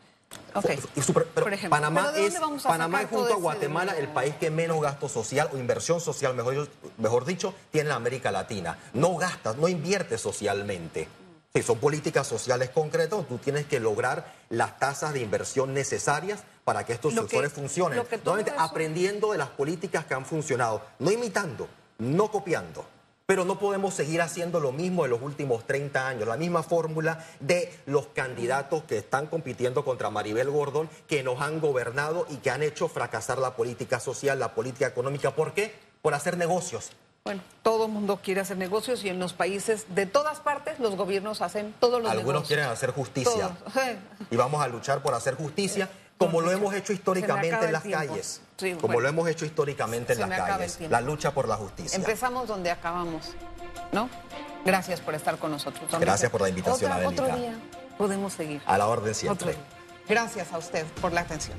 Ok. 0.54 0.70
y 0.94 1.02
super- 1.02 1.26
pero 1.34 1.46
Por 1.46 1.52
ejemplo, 1.52 1.70
Panamá 1.70 2.12
¿pero 2.14 2.26
es, 2.26 2.62
Panamá 2.62 3.00
junto 3.10 3.34
a 3.34 3.36
Guatemala 3.38 3.96
el 3.98 4.06
país 4.06 4.36
que 4.38 4.52
menos 4.52 4.80
gasto 4.80 5.08
social 5.08 5.50
o 5.52 5.58
inversión 5.58 6.00
social, 6.00 6.34
mejor, 6.34 6.68
mejor 6.98 7.24
dicho, 7.24 7.52
tiene 7.72 7.90
en 7.90 7.96
América 7.96 8.30
Latina. 8.30 8.78
No 8.94 9.16
gasta, 9.16 9.54
no 9.54 9.66
invierte 9.66 10.16
socialmente. 10.16 11.08
Sí, 11.52 11.62
son 11.62 11.78
políticas 11.78 12.28
sociales 12.28 12.70
concretas, 12.70 13.26
tú 13.26 13.38
tienes 13.38 13.66
que 13.66 13.80
lograr 13.80 14.32
las 14.50 14.78
tasas 14.78 15.12
de 15.12 15.20
inversión 15.20 15.74
necesarias 15.74 16.44
para 16.64 16.86
que 16.86 16.92
estos 16.92 17.12
Lo 17.14 17.22
sectores 17.22 17.52
funcionen. 17.52 17.98
que 18.06 18.18
eso- 18.52 18.60
aprendiendo 18.60 19.32
de 19.32 19.38
las 19.38 19.48
políticas 19.48 20.04
que 20.04 20.14
han 20.14 20.24
funcionado, 20.24 20.80
no 21.00 21.10
imitando, 21.10 21.66
no 21.98 22.30
copiando, 22.30 22.84
pero 23.26 23.44
no 23.44 23.58
podemos 23.58 23.94
seguir 23.94 24.22
haciendo 24.22 24.60
lo 24.60 24.70
mismo 24.70 25.02
de 25.02 25.08
los 25.08 25.22
últimos 25.22 25.66
30 25.66 26.06
años, 26.06 26.28
la 26.28 26.36
misma 26.36 26.62
fórmula 26.62 27.26
de 27.40 27.76
los 27.86 28.06
candidatos 28.08 28.84
que 28.84 28.98
están 28.98 29.26
compitiendo 29.26 29.84
contra 29.84 30.08
Maribel 30.08 30.50
Gordon, 30.50 30.88
que 31.08 31.24
nos 31.24 31.40
han 31.40 31.60
gobernado 31.60 32.26
y 32.30 32.36
que 32.36 32.50
han 32.50 32.62
hecho 32.62 32.86
fracasar 32.86 33.38
la 33.38 33.56
política 33.56 33.98
social, 33.98 34.38
la 34.38 34.54
política 34.54 34.86
económica. 34.86 35.34
¿Por 35.34 35.52
qué? 35.52 35.74
Por 36.00 36.14
hacer 36.14 36.36
negocios. 36.36 36.90
Bueno, 37.24 37.42
todo 37.62 37.84
el 37.86 37.92
mundo 37.92 38.18
quiere 38.22 38.40
hacer 38.40 38.56
negocios 38.56 39.04
y 39.04 39.10
en 39.10 39.18
los 39.18 39.34
países 39.34 39.86
de 39.94 40.06
todas 40.06 40.40
partes 40.40 40.78
los 40.80 40.96
gobiernos 40.96 41.42
hacen 41.42 41.74
todos 41.78 42.00
los 42.00 42.10
Algunos 42.10 42.26
negocios. 42.32 42.48
quieren 42.48 42.64
hacer 42.66 42.90
justicia. 42.92 43.48
Todos. 43.72 43.74
Y 44.30 44.36
vamos 44.36 44.62
a 44.62 44.68
luchar 44.68 45.02
por 45.02 45.14
hacer 45.14 45.34
justicia 45.34 45.88
como 46.16 46.40
lo 46.40 46.50
hemos 46.50 46.74
hecho 46.74 46.92
históricamente 46.94 47.64
en 47.66 47.72
las 47.72 47.82
tiempo. 47.82 48.06
calles. 48.06 48.40
Sí, 48.56 48.72
como 48.72 48.86
bueno. 48.88 49.00
lo 49.00 49.08
hemos 49.08 49.28
hecho 49.28 49.44
históricamente 49.44 50.14
en 50.14 50.20
las 50.20 50.30
calles. 50.30 50.78
La 50.88 51.00
lucha 51.02 51.32
por 51.32 51.46
la 51.46 51.56
justicia. 51.56 51.96
Empezamos 51.96 52.48
donde 52.48 52.70
acabamos, 52.70 53.30
¿no? 53.92 54.08
Gracias 54.64 55.00
por 55.00 55.14
estar 55.14 55.36
con 55.38 55.50
nosotros. 55.50 55.90
Gracias 56.00 56.30
por 56.30 56.40
la 56.40 56.48
invitación, 56.48 56.90
Otra- 56.92 57.08
Otro 57.08 57.24
Adélica. 57.26 57.50
día 57.52 57.58
podemos 57.98 58.32
seguir. 58.32 58.62
A 58.66 58.78
la 58.78 58.86
orden 58.86 59.10
Otro 59.10 59.14
siempre. 59.14 59.56
Gracias 60.08 60.52
a 60.52 60.58
usted 60.58 60.86
por 61.02 61.12
la 61.12 61.20
atención. 61.20 61.58